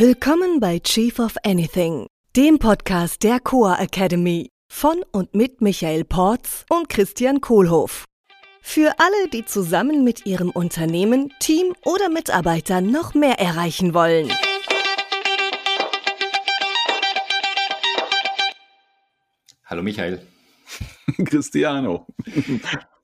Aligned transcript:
Willkommen 0.00 0.58
bei 0.58 0.80
Chief 0.80 1.20
of 1.20 1.36
Anything, 1.44 2.08
dem 2.34 2.58
Podcast 2.58 3.22
der 3.22 3.38
Coa 3.38 3.76
Academy 3.80 4.50
von 4.68 5.04
und 5.12 5.36
mit 5.36 5.60
Michael 5.60 6.04
Porz 6.04 6.66
und 6.68 6.88
Christian 6.88 7.40
Kohlhoff. 7.40 8.04
Für 8.60 8.92
alle, 8.98 9.28
die 9.32 9.44
zusammen 9.44 10.02
mit 10.02 10.26
ihrem 10.26 10.50
Unternehmen, 10.50 11.32
Team 11.38 11.76
oder 11.84 12.08
Mitarbeitern 12.08 12.90
noch 12.90 13.14
mehr 13.14 13.38
erreichen 13.38 13.94
wollen. 13.94 14.32
Hallo 19.64 19.84
Michael. 19.84 20.26
Cristiano. 21.24 22.08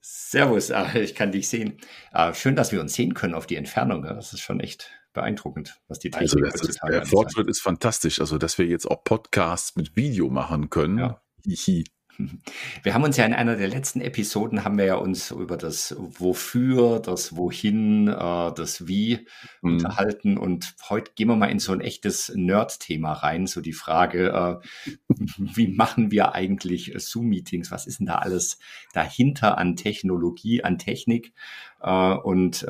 Servus, 0.00 0.72
ah, 0.72 0.92
ich 0.94 1.14
kann 1.14 1.30
dich 1.30 1.48
sehen. 1.48 1.78
Ah, 2.10 2.34
schön, 2.34 2.56
dass 2.56 2.72
wir 2.72 2.80
uns 2.80 2.94
sehen 2.94 3.14
können 3.14 3.34
auf 3.34 3.46
die 3.46 3.54
Entfernung. 3.54 4.02
Das 4.02 4.32
ist 4.32 4.40
schon 4.40 4.58
echt 4.58 4.90
beeindruckend, 5.12 5.80
was 5.88 5.98
die 5.98 6.10
Technik 6.10 6.44
also 6.52 6.68
ist, 6.68 6.80
Der 6.88 7.04
Fortschritt 7.04 7.48
ist 7.48 7.60
fantastisch. 7.60 8.20
Also, 8.20 8.38
dass 8.38 8.58
wir 8.58 8.66
jetzt 8.66 8.86
auch 8.86 9.04
Podcasts 9.04 9.76
mit 9.76 9.96
Video 9.96 10.30
machen 10.30 10.70
können. 10.70 10.98
Ja. 10.98 11.22
Hihi. 11.44 11.84
Wir 12.82 12.94
haben 12.94 13.04
uns 13.04 13.16
ja 13.16 13.24
in 13.24 13.34
einer 13.34 13.56
der 13.56 13.68
letzten 13.68 14.00
Episoden 14.00 14.64
haben 14.64 14.78
wir 14.78 14.84
ja 14.84 14.94
uns 14.96 15.30
über 15.30 15.56
das 15.56 15.94
Wofür, 15.98 17.00
das 17.00 17.36
Wohin, 17.36 18.08
äh, 18.08 18.52
das 18.54 18.86
Wie 18.86 19.26
mhm. 19.62 19.74
unterhalten 19.74 20.38
und 20.38 20.74
heute 20.88 21.12
gehen 21.14 21.28
wir 21.28 21.36
mal 21.36 21.50
in 21.50 21.58
so 21.58 21.72
ein 21.72 21.80
echtes 21.80 22.32
Nerd-Thema 22.34 23.12
rein, 23.12 23.46
so 23.46 23.60
die 23.60 23.72
Frage, 23.72 24.60
äh, 24.86 24.94
wie 25.38 25.68
machen 25.68 26.10
wir 26.10 26.34
eigentlich 26.34 26.92
Zoom-Meetings? 26.96 27.70
Was 27.70 27.86
ist 27.86 28.00
denn 28.00 28.06
da 28.06 28.16
alles 28.16 28.58
dahinter 28.92 29.58
an 29.58 29.76
Technologie, 29.76 30.62
an 30.64 30.78
Technik? 30.78 31.32
Äh, 31.80 32.14
und 32.14 32.66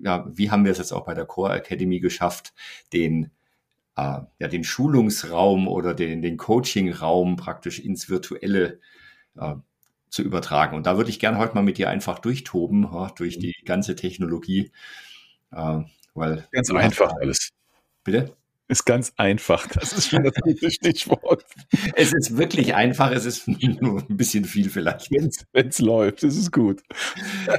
ja, 0.00 0.26
wie 0.32 0.50
haben 0.50 0.64
wir 0.64 0.72
es 0.72 0.78
jetzt 0.78 0.92
auch 0.92 1.04
bei 1.04 1.14
der 1.14 1.26
Core 1.26 1.54
Academy 1.54 1.98
geschafft, 1.98 2.54
den 2.92 3.32
äh, 3.98 4.20
ja, 4.38 4.48
den 4.48 4.62
Schulungsraum 4.62 5.66
oder 5.66 5.92
den, 5.92 6.22
den 6.22 6.36
Coaching-Raum 6.36 7.36
praktisch 7.36 7.80
ins 7.80 8.08
Virtuelle 8.08 8.78
äh, 9.36 9.54
zu 10.08 10.22
übertragen. 10.22 10.76
Und 10.76 10.86
da 10.86 10.96
würde 10.96 11.10
ich 11.10 11.18
gerne 11.18 11.38
heute 11.38 11.54
mal 11.54 11.62
mit 11.62 11.78
dir 11.78 11.90
einfach 11.90 12.20
durchtoben, 12.20 12.84
ja, 12.92 13.10
durch 13.16 13.38
die 13.38 13.54
ganze 13.64 13.96
Technologie. 13.96 14.70
Äh, 15.50 15.80
weil 16.14 16.46
ganz 16.52 16.70
einfach 16.70 17.12
alles. 17.20 17.50
Bitte? 18.04 18.36
Ist 18.68 18.84
ganz 18.84 19.14
einfach. 19.16 19.66
Das 19.66 19.92
ist 19.92 20.10
schon 20.10 20.22
das 20.22 20.34
gute 20.42 20.70
Stichwort. 20.70 21.44
es 21.96 22.12
ist 22.12 22.36
wirklich 22.36 22.74
einfach. 22.74 23.10
Es 23.10 23.24
ist 23.24 23.48
nur 23.80 24.04
ein 24.08 24.16
bisschen 24.16 24.44
viel 24.44 24.70
vielleicht. 24.70 25.10
Wenn 25.10 25.68
es 25.68 25.78
läuft, 25.80 26.22
ist 26.22 26.36
es 26.36 26.52
gut. 26.52 26.82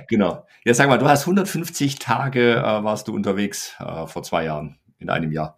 genau. 0.08 0.46
Ja, 0.64 0.74
sag 0.74 0.88
mal, 0.88 1.00
du 1.00 1.08
hast 1.10 1.24
150 1.24 2.00
Tage 2.00 2.58
äh, 2.58 2.64
warst 2.64 3.10
du 3.10 3.14
unterwegs 3.14 3.76
äh, 3.80 4.08
vor 4.08 4.24
zwei 4.24 4.46
Jahren, 4.46 4.78
in 5.00 5.10
einem 5.10 5.32
Jahr. 5.34 5.58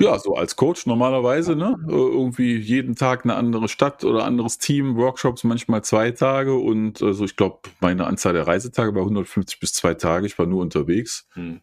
Ja, 0.00 0.18
so 0.18 0.34
als 0.34 0.56
Coach 0.56 0.86
normalerweise, 0.86 1.54
ne? 1.54 1.76
Äh, 1.88 1.92
irgendwie 1.92 2.56
jeden 2.56 2.96
Tag 2.96 3.24
eine 3.24 3.34
andere 3.34 3.68
Stadt 3.68 4.04
oder 4.04 4.24
anderes 4.24 4.58
Team, 4.58 4.96
Workshops, 4.96 5.44
manchmal 5.44 5.84
zwei 5.84 6.10
Tage 6.10 6.54
und 6.54 7.02
also 7.02 7.24
ich 7.24 7.36
glaube, 7.36 7.60
meine 7.80 8.06
Anzahl 8.06 8.32
der 8.32 8.46
Reisetage 8.46 8.94
war 8.94 9.02
150 9.02 9.60
bis 9.60 9.72
zwei 9.74 9.94
Tage. 9.94 10.26
Ich 10.26 10.38
war 10.38 10.46
nur 10.46 10.62
unterwegs. 10.62 11.28
Hm. 11.34 11.60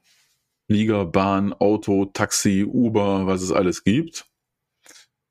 Flieger, 0.68 1.06
Bahn, 1.06 1.54
Auto, 1.54 2.06
Taxi, 2.06 2.66
Uber, 2.66 3.28
was 3.28 3.42
es 3.42 3.52
alles 3.52 3.84
gibt. 3.84 4.26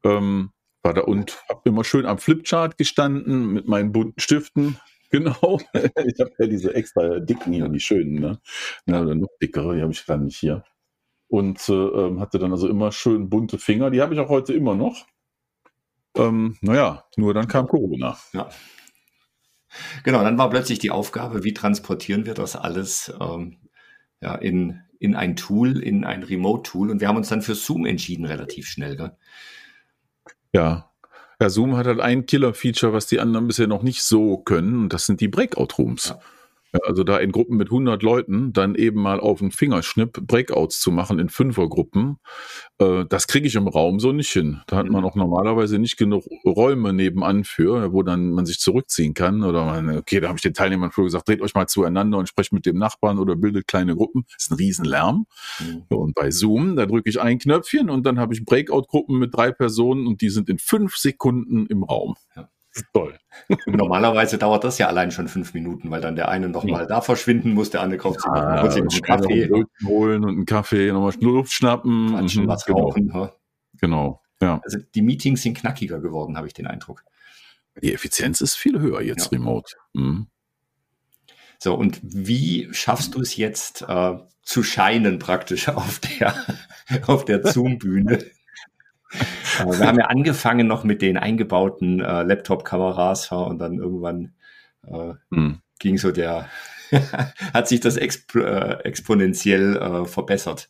Ähm, 0.04 0.50
war 0.82 0.94
da 0.94 1.02
und 1.02 1.42
habe 1.48 1.62
immer 1.64 1.84
schön 1.84 2.06
am 2.06 2.18
Flipchart 2.18 2.76
gestanden 2.76 3.52
mit 3.52 3.66
meinen 3.68 3.92
bunten 3.92 4.20
Stiften. 4.20 4.78
Genau. 5.12 5.60
ich 5.74 6.20
habe 6.20 6.32
ja 6.38 6.46
diese 6.46 6.74
extra 6.74 7.18
dicken 7.18 7.52
hier, 7.52 7.68
die 7.68 7.80
schönen, 7.80 8.14
ne? 8.14 8.40
Ja. 8.86 9.02
Oder 9.02 9.14
noch 9.14 9.28
dickere, 9.42 9.74
die 9.74 9.82
habe 9.82 9.92
ich 9.92 10.06
gar 10.06 10.16
nicht 10.16 10.38
hier 10.38 10.64
und 11.32 11.66
äh, 11.70 11.72
ähm, 11.72 12.20
hatte 12.20 12.38
dann 12.38 12.52
also 12.52 12.68
immer 12.68 12.92
schön 12.92 13.30
bunte 13.30 13.56
Finger. 13.58 13.90
Die 13.90 14.02
habe 14.02 14.12
ich 14.12 14.20
auch 14.20 14.28
heute 14.28 14.52
immer 14.52 14.74
noch. 14.74 15.06
Ähm, 16.14 16.58
naja, 16.60 17.06
nur 17.16 17.32
dann 17.32 17.48
kam 17.48 17.68
Corona. 17.68 18.18
Ja. 18.34 18.50
Genau, 20.04 20.22
dann 20.22 20.36
war 20.36 20.50
plötzlich 20.50 20.78
die 20.78 20.90
Aufgabe, 20.90 21.42
wie 21.42 21.54
transportieren 21.54 22.26
wir 22.26 22.34
das 22.34 22.54
alles 22.54 23.14
ähm, 23.18 23.56
ja, 24.20 24.34
in, 24.34 24.82
in 24.98 25.16
ein 25.16 25.34
Tool, 25.34 25.82
in 25.82 26.04
ein 26.04 26.22
Remote-Tool. 26.22 26.90
Und 26.90 27.00
wir 27.00 27.08
haben 27.08 27.16
uns 27.16 27.30
dann 27.30 27.40
für 27.40 27.54
Zoom 27.54 27.86
entschieden, 27.86 28.26
relativ 28.26 28.68
schnell. 28.68 28.98
Gell? 28.98 29.16
Ja. 30.52 30.92
Ja, 31.40 31.48
Zoom 31.48 31.78
hat 31.78 31.86
halt 31.86 32.00
ein 32.00 32.26
Killer-Feature, 32.26 32.92
was 32.92 33.06
die 33.06 33.20
anderen 33.20 33.46
bisher 33.46 33.68
noch 33.68 33.82
nicht 33.82 34.02
so 34.02 34.36
können, 34.36 34.82
und 34.82 34.92
das 34.92 35.06
sind 35.06 35.22
die 35.22 35.28
Breakout-Rooms. 35.28 36.10
Ja. 36.10 36.18
Also 36.86 37.04
da 37.04 37.18
in 37.18 37.32
Gruppen 37.32 37.56
mit 37.56 37.68
100 37.68 38.02
Leuten 38.02 38.52
dann 38.52 38.74
eben 38.74 39.00
mal 39.02 39.20
auf 39.20 39.40
den 39.40 39.50
Fingerschnipp 39.50 40.26
Breakouts 40.26 40.80
zu 40.80 40.90
machen 40.90 41.18
in 41.18 41.28
Fünfergruppen, 41.28 42.16
äh, 42.78 43.04
das 43.08 43.26
kriege 43.26 43.46
ich 43.46 43.54
im 43.56 43.68
Raum 43.68 44.00
so 44.00 44.12
nicht 44.12 44.30
hin. 44.30 44.60
Da 44.66 44.76
hat 44.76 44.88
man 44.88 45.02
mhm. 45.02 45.06
auch 45.06 45.14
normalerweise 45.14 45.78
nicht 45.78 45.98
genug 45.98 46.24
Räume 46.46 46.92
nebenan 46.92 47.44
für, 47.44 47.92
wo 47.92 48.02
dann 48.02 48.30
man 48.30 48.46
sich 48.46 48.58
zurückziehen 48.58 49.12
kann 49.12 49.42
oder 49.42 49.64
man, 49.66 49.98
okay, 49.98 50.20
da 50.20 50.28
habe 50.28 50.38
ich 50.38 50.42
den 50.42 50.54
Teilnehmern 50.54 50.90
früher 50.90 51.04
gesagt, 51.04 51.28
dreht 51.28 51.42
euch 51.42 51.54
mal 51.54 51.66
zueinander 51.66 52.18
und 52.18 52.28
sprecht 52.28 52.52
mit 52.52 52.64
dem 52.64 52.78
Nachbarn 52.78 53.18
oder 53.18 53.36
bildet 53.36 53.66
kleine 53.66 53.94
Gruppen. 53.94 54.24
Das 54.32 54.44
ist 54.44 54.50
ein 54.50 54.56
Riesenlärm. 54.56 55.26
Mhm. 55.60 55.82
Und 55.88 56.14
bei 56.14 56.30
Zoom, 56.30 56.76
da 56.76 56.86
drücke 56.86 57.10
ich 57.10 57.20
ein 57.20 57.38
Knöpfchen 57.38 57.90
und 57.90 58.06
dann 58.06 58.18
habe 58.18 58.34
ich 58.34 58.44
Breakout-Gruppen 58.44 59.18
mit 59.18 59.34
drei 59.34 59.52
Personen 59.52 60.06
und 60.06 60.22
die 60.22 60.30
sind 60.30 60.48
in 60.48 60.58
fünf 60.58 60.96
Sekunden 60.96 61.66
im 61.66 61.82
Raum. 61.82 62.14
Ja. 62.34 62.48
Toll. 62.94 63.18
Normalerweise 63.66 64.38
dauert 64.38 64.64
das 64.64 64.78
ja 64.78 64.88
allein 64.88 65.10
schon 65.10 65.28
fünf 65.28 65.52
Minuten, 65.52 65.90
weil 65.90 66.00
dann 66.00 66.16
der 66.16 66.28
eine 66.28 66.48
noch 66.48 66.64
mal 66.64 66.86
da 66.86 67.00
verschwinden 67.02 67.52
muss, 67.52 67.70
der 67.70 67.82
andere 67.82 67.98
kauft 67.98 68.20
sich 68.20 68.30
ja, 68.34 68.62
noch, 68.62 68.74
einen 68.74 68.88
Kaffee 68.88 69.50
holen 69.84 70.24
und 70.24 70.30
einen 70.30 70.46
Kaffee, 70.46 70.90
nochmal 70.90 71.12
Luft 71.20 71.52
schnappen, 71.52 72.10
Quatschen, 72.10 72.48
was 72.48 72.64
genau. 72.64 72.78
rauchen. 72.78 73.10
Ja. 73.12 73.32
Genau. 73.80 74.22
Ja. 74.40 74.60
Also 74.64 74.78
die 74.94 75.02
Meetings 75.02 75.42
sind 75.42 75.58
knackiger 75.58 76.00
geworden, 76.00 76.36
habe 76.36 76.46
ich 76.46 76.54
den 76.54 76.66
Eindruck. 76.66 77.04
Die 77.80 77.92
Effizienz 77.92 78.40
ist 78.40 78.56
viel 78.56 78.80
höher 78.80 79.02
jetzt 79.02 79.32
ja. 79.32 79.38
remote. 79.38 79.76
Mhm. 79.92 80.28
So, 81.58 81.74
und 81.74 82.00
wie 82.02 82.68
schaffst 82.72 83.14
du 83.14 83.20
es 83.20 83.36
jetzt 83.36 83.82
äh, 83.82 84.16
zu 84.42 84.62
scheinen 84.62 85.18
praktisch 85.18 85.68
auf 85.68 86.00
der, 86.00 86.34
auf 87.06 87.24
der 87.24 87.46
Zoom-Bühne? 87.46 88.24
wir 89.58 89.86
haben 89.86 89.98
ja 89.98 90.06
angefangen 90.06 90.66
noch 90.66 90.84
mit 90.84 91.02
den 91.02 91.16
eingebauten 91.16 92.00
äh, 92.00 92.22
Laptop-Kameras 92.22 93.30
ja, 93.30 93.38
und 93.38 93.58
dann 93.58 93.78
irgendwann 93.78 94.32
äh, 94.86 95.14
hm. 95.30 95.60
ging 95.78 95.98
so 95.98 96.12
der, 96.12 96.48
hat 97.54 97.68
sich 97.68 97.80
das 97.80 97.96
exp 97.96 98.36
äh, 98.36 98.78
exponentiell 98.84 99.76
äh, 99.76 100.04
verbessert, 100.04 100.68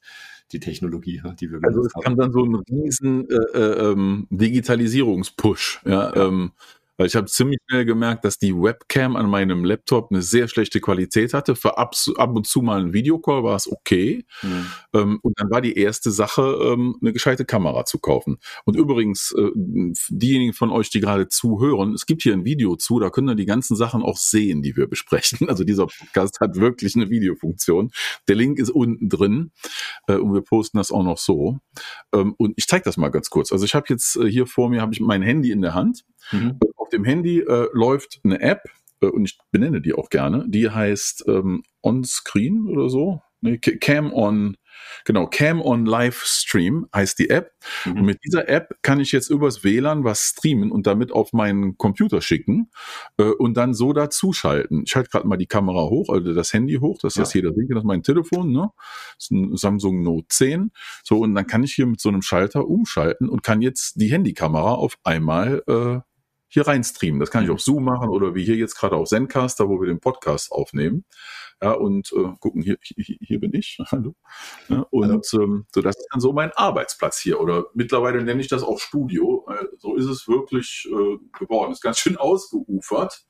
die 0.53 0.61
Technologie, 0.61 1.23
die 1.41 1.51
wir 1.51 1.61
Also 1.63 1.85
es 1.85 1.93
kam 1.93 2.17
dann 2.17 2.33
so 2.33 2.45
ein 2.45 2.55
riesen 2.55 3.29
äh, 3.29 3.59
äh, 3.59 3.91
ähm, 3.91 4.27
Digitalisierungspush. 4.31 5.81
Ja, 5.85 6.15
ähm, 6.15 6.53
weil 7.03 7.09
ich 7.09 7.17
habe 7.17 7.27
ziemlich 7.27 7.59
schnell 7.69 7.85
gemerkt, 7.85 8.25
dass 8.25 8.39
die 8.39 8.55
Webcam 8.55 9.17
an 9.17 9.29
meinem 9.29 9.65
Laptop 9.65 10.13
eine 10.13 10.23
sehr 10.23 10.47
schlechte 10.47 10.81
Qualität 10.81 11.35
hatte. 11.35 11.57
Für 11.57 11.77
ab, 11.77 11.97
ab 12.15 12.37
und 12.37 12.47
zu 12.47 12.63
mal 12.63 12.81
ein 12.81 12.93
Videocall 12.93 13.43
war 13.43 13.57
es 13.57 13.69
okay. 13.69 14.25
Mhm. 14.41 14.67
Ähm, 14.95 15.19
und 15.21 15.37
dann 15.37 15.51
war 15.51 15.61
die 15.61 15.77
erste 15.77 16.13
Sache, 16.13 16.43
ähm, 16.63 16.95
eine 17.03 17.13
gescheite 17.13 17.45
Kamera 17.45 17.85
zu 17.87 17.99
kaufen. 17.99 18.39
Und 18.65 18.77
übrigens, 18.77 19.35
äh, 19.37 19.51
diejenigen 20.11 20.53
von 20.53 20.71
euch, 20.71 20.91
die 20.91 21.01
gerade 21.01 21.27
zuhören, 21.27 21.93
es 21.93 22.07
gibt 22.07 22.23
hier 22.23 22.35
ein 22.35 22.45
Video 22.45 22.77
zu, 22.77 23.01
da 23.01 23.11
können 23.11 23.27
wir 23.27 23.35
die 23.35 23.47
ganzen 23.47 23.75
Sachen 23.75 24.05
auch 24.05 24.17
sehen, 24.17 24.63
die 24.63 24.77
wir 24.77 24.87
besprechen. 24.87 25.49
Also 25.53 25.65
dieser 25.65 25.89
Podcast 25.89 26.39
hat 26.41 26.55
wirklich 26.55 26.95
eine 26.95 27.11
Videofunktion. 27.11 27.91
Der 28.29 28.37
Link 28.37 28.61
ist 28.61 28.71
unten 28.71 29.09
drin 29.09 29.51
äh, 30.07 30.15
und 30.15 30.33
wir 30.35 30.43
posten 30.43 30.79
das 30.79 30.93
auch 30.93 31.03
noch 31.03 31.19
so. 31.19 31.59
Ähm, 32.15 32.37
und 32.39 32.55
ich 32.55 32.69
zeige 32.69 32.85
das 32.85 32.97
mal 32.97 33.09
ganz 33.09 33.29
kurz. 33.29 33.51
Also 33.51 33.65
ich 33.65 33.75
habe 33.75 33.87
jetzt 33.89 34.15
äh, 34.17 34.31
hier 34.31 34.47
vor 34.47 34.71
mir 34.71 34.81
habe 34.81 34.95
ich 34.95 35.01
mein 35.01 35.21
Handy 35.21 35.51
in 35.51 35.63
der 35.63 35.75
Hand. 35.75 36.05
Mhm. 36.31 36.59
Auf 36.77 36.89
dem 36.91 37.05
Handy 37.05 37.41
äh, 37.41 37.69
läuft 37.73 38.21
eine 38.25 38.41
App, 38.41 38.65
äh, 39.01 39.07
und 39.07 39.25
ich 39.25 39.39
benenne 39.51 39.81
die 39.81 39.95
auch 39.95 40.11
gerne, 40.11 40.45
die 40.49 40.71
heißt 40.71 41.25
ähm, 41.29 41.63
On 41.83 42.05
Screen 42.05 42.69
oder 42.69 42.89
so. 42.89 43.23
Nee, 43.41 43.59
Cam 43.59 44.13
on 44.13 44.57
Genau, 45.05 45.27
Cam 45.27 45.61
on 45.61 45.87
Livestream 45.87 46.87
heißt 46.95 47.19
die 47.19 47.31
App. 47.31 47.53
Mhm. 47.85 47.93
Und 47.93 48.03
mit 48.03 48.19
dieser 48.25 48.49
App 48.49 48.77
kann 48.83 49.01
ich 49.01 49.13
jetzt 49.13 49.31
übers 49.31 49.65
WLAN 49.65 50.05
was 50.05 50.21
streamen 50.21 50.71
und 50.71 50.87
damit 50.87 51.13
auf 51.13 51.33
meinen 51.33 51.77
Computer 51.77 52.21
schicken 52.21 52.71
äh, 53.19 53.25
und 53.25 53.57
dann 53.57 53.75
so 53.75 53.93
dazuschalten. 53.93 54.83
Ich 54.87 54.95
halte 54.97 55.11
gerade 55.11 55.27
mal 55.27 55.37
die 55.37 55.47
Kamera 55.47 55.89
hoch, 55.89 56.09
also 56.09 56.33
das 56.33 56.53
Handy 56.53 56.75
hoch, 56.77 56.99
dass 57.01 57.17
ja. 57.17 57.23
das 57.23 57.35
jeder 57.35 57.53
sehen 57.53 57.69
kann. 57.69 57.77
Das 57.77 57.83
ist 57.83 57.89
mein 57.89 58.03
Telefon, 58.03 58.53
ne? 58.53 58.71
Das 59.17 59.25
ist 59.25 59.31
ein 59.31 59.57
Samsung 59.57 60.03
Note 60.03 60.27
10. 60.29 60.71
So, 61.03 61.19
und 61.19 61.35
dann 61.35 61.47
kann 61.47 61.65
ich 61.65 61.75
hier 61.75 61.87
mit 61.87 62.01
so 62.01 62.09
einem 62.09 62.23
Schalter 62.23 62.67
umschalten 62.67 63.29
und 63.29 63.43
kann 63.43 63.63
jetzt 63.63 64.01
die 64.01 64.11
Handykamera 64.11 64.75
auf 64.75 64.97
einmal 65.05 65.63
äh, 65.67 66.01
hier 66.53 66.67
rein 66.67 66.85
streamen. 66.85 67.19
Das 67.19 67.31
kann 67.31 67.45
ich 67.45 67.49
mhm. 67.49 67.55
auf 67.55 67.61
Zoom 67.63 67.85
machen 67.85 68.11
oder 68.11 68.35
wie 68.35 68.45
hier 68.45 68.57
jetzt 68.57 68.75
gerade 68.75 68.95
auf 68.97 69.09
Zencaster, 69.09 69.71
wo 69.71 69.81
wir 69.81 69.87
den 69.87 70.01
Podcast 70.01 70.53
aufnehmen. 70.53 71.07
Ja, 71.63 71.73
und 71.73 72.13
äh, 72.13 72.33
gucken, 72.41 72.61
hier, 72.61 72.77
hier, 72.83 73.17
hier 73.21 73.41
bin 73.41 73.55
ich. 73.55 73.79
Hallo. 73.91 74.15
Ja, 74.69 74.87
und 74.91 75.33
ähm, 75.33 75.67
so, 75.73 75.81
das 75.81 75.97
ist 75.97 76.09
dann 76.13 76.21
so 76.21 76.35
mein 76.35 76.53
Arbeitsplatz 76.53 77.19
hier. 77.19 77.41
Oder 77.41 77.67
mittlerweile 77.73 78.23
nenne 78.23 78.43
ich 78.43 78.49
das 78.49 78.63
auch 78.63 78.79
Studio. 78.79 79.47
Äh, 79.49 79.65
so 79.79 79.97
ist 79.97 80.05
es 80.05 80.29
wirklich 80.29 80.87
äh, 80.91 81.19
geworden. 81.39 81.73
Ist 81.73 81.81
ganz 81.81 81.99
schön 81.99 82.17
ausgeufert. 82.19 83.25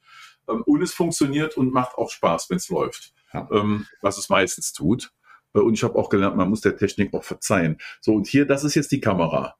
Ähm, 0.49 0.63
und 0.67 0.83
es 0.83 0.93
funktioniert 0.93 1.57
und 1.57 1.73
macht 1.73 1.95
auch 1.97 2.11
Spaß, 2.11 2.51
wenn 2.51 2.57
es 2.57 2.71
läuft. 2.71 3.15
Ja. 3.33 3.49
Ähm, 3.53 3.87
was 4.01 4.19
es 4.19 4.31
meistens 4.31 4.73
tut. 4.73 5.13
Äh, 5.55 5.61
und 5.61 5.75
ich 5.75 5.85
habe 5.85 5.95
auch 5.95 6.09
gelernt, 6.09 6.37
man 6.37 6.51
muss 6.51 6.61
der 6.61 6.77
Technik 6.77 7.15
auch 7.15 7.23
verzeihen. 7.23 7.79
So, 8.01 8.15
und 8.15 8.27
hier, 8.27 8.47
das 8.47 8.65
ist 8.65 8.75
jetzt 8.75 8.91
die 8.91 9.01
Kamera. 9.01 9.55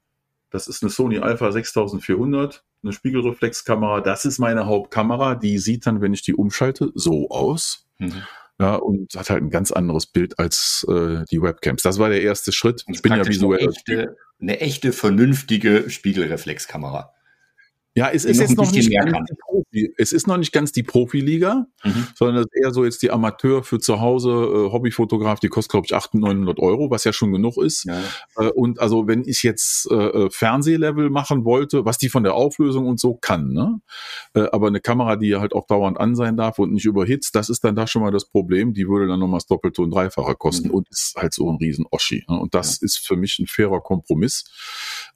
Das 0.51 0.67
ist 0.67 0.83
eine 0.83 0.91
Sony 0.91 1.21
Alpha 1.21 1.53
6400, 1.53 2.65
eine 2.83 2.93
Spiegelreflexkamera. 2.93 4.01
Das 4.01 4.25
ist 4.25 4.39
meine 4.39 4.67
Hauptkamera. 4.67 5.35
Die 5.35 5.59
sieht 5.59 5.87
dann, 5.87 6.01
wenn 6.01 6.15
ich 6.15 6.23
die 6.23 6.35
umschalte, 6.35 6.91
so 6.95 7.31
aus. 7.31 7.87
Mhm. 7.99 8.23
Ja, 8.61 8.77
und 8.77 9.15
hat 9.17 9.31
halt 9.31 9.43
ein 9.43 9.51
ganz 9.51 9.73
anderes 9.73 10.07
Bild 10.07 10.39
als 10.39 10.87
äh, 10.89 11.25
die 11.31 11.43
Webcams. 11.43 11.83
Das 11.83 11.99
war 11.99 12.11
der 12.11 12.23
erste 12.23 12.53
Schritt. 12.53 12.85
Ich 12.87 13.03
bin 13.03 13.13
ja 13.13 13.27
visuell. 13.27 13.61
Eine 13.61 13.71
echte, 13.71 14.17
eine 14.41 14.61
echte, 14.61 14.93
vernünftige 14.93 15.91
Spiegelreflexkamera. 15.91 17.13
Ja, 17.95 18.09
es 18.09 18.25
ist 18.25 18.41
jetzt 18.41 18.57
noch 18.57 18.73
nicht 18.73 18.91
ganz 18.91 19.29
die 19.29 19.35
Profi, 19.35 19.95
es 19.99 20.13
ist 20.13 20.27
noch 20.27 20.39
nicht 20.39 20.53
ganz 20.53 20.73
die 20.73 20.83
Profiliga, 20.83 21.67
mhm. 21.85 22.07
sondern 22.15 22.37
es 22.37 22.47
ist 22.51 22.65
eher 22.65 22.73
so 22.73 22.85
jetzt 22.85 23.03
die 23.03 23.11
Amateur 23.11 23.63
für 23.63 23.79
zu 23.81 24.01
Hause 24.01 24.31
äh, 24.31 24.73
Hobbyfotograf, 24.73 25.41
die 25.41 25.49
kostet 25.49 25.73
glaube 25.73 25.87
ich 25.87 25.95
800, 25.95 26.33
900 26.33 26.59
Euro, 26.59 26.91
was 26.91 27.05
ja 27.05 27.13
schon 27.13 27.33
genug 27.33 27.59
ist. 27.59 27.85
Ja. 27.85 28.01
Äh, 28.37 28.49
und 28.49 28.81
also 28.81 29.07
wenn 29.09 29.25
ich 29.27 29.43
jetzt 29.43 29.91
äh, 29.91 29.95
äh, 29.95 30.31
Fernsehlevel 30.31 31.11
machen 31.11 31.45
wollte, 31.45 31.85
was 31.85 31.99
die 31.99 32.09
von 32.09 32.23
der 32.23 32.35
Auflösung 32.35 32.87
und 32.87 32.99
so 32.99 33.15
kann, 33.15 33.53
ne? 33.53 33.81
Äh, 34.35 34.47
aber 34.53 34.69
eine 34.69 34.81
Kamera, 34.81 35.17
die 35.17 35.37
halt 35.37 35.53
auch 35.53 35.67
dauernd 35.67 35.99
an 36.01 36.15
sein 36.15 36.37
darf 36.37 36.59
und 36.59 36.73
nicht 36.73 36.87
überhitzt, 36.87 37.35
das 37.35 37.49
ist 37.49 37.63
dann 37.65 37.77
da 37.77 37.87
schon 37.87 38.03
mal 38.03 38.11
das 38.11 38.25
Problem. 38.25 38.73
Die 38.73 38.89
würde 38.89 39.07
dann 39.07 39.21
nochmal 39.21 39.39
das 39.39 39.47
Doppelte 39.47 39.83
und 39.83 39.91
Dreifache 39.91 40.35
kosten 40.35 40.69
mhm. 40.69 40.75
und 40.75 40.89
ist 40.91 41.15
halt 41.17 41.35
so 41.35 41.51
ein 41.51 41.57
riesen 41.57 41.87
Oschi. 41.91 42.25
Ne? 42.29 42.39
Und 42.39 42.55
das 42.55 42.81
ja. 42.81 42.87
ist 42.87 42.99
für 42.99 43.17
mich 43.17 43.39
ein 43.39 43.47
fairer 43.47 43.81
Kompromiss. 43.81 44.45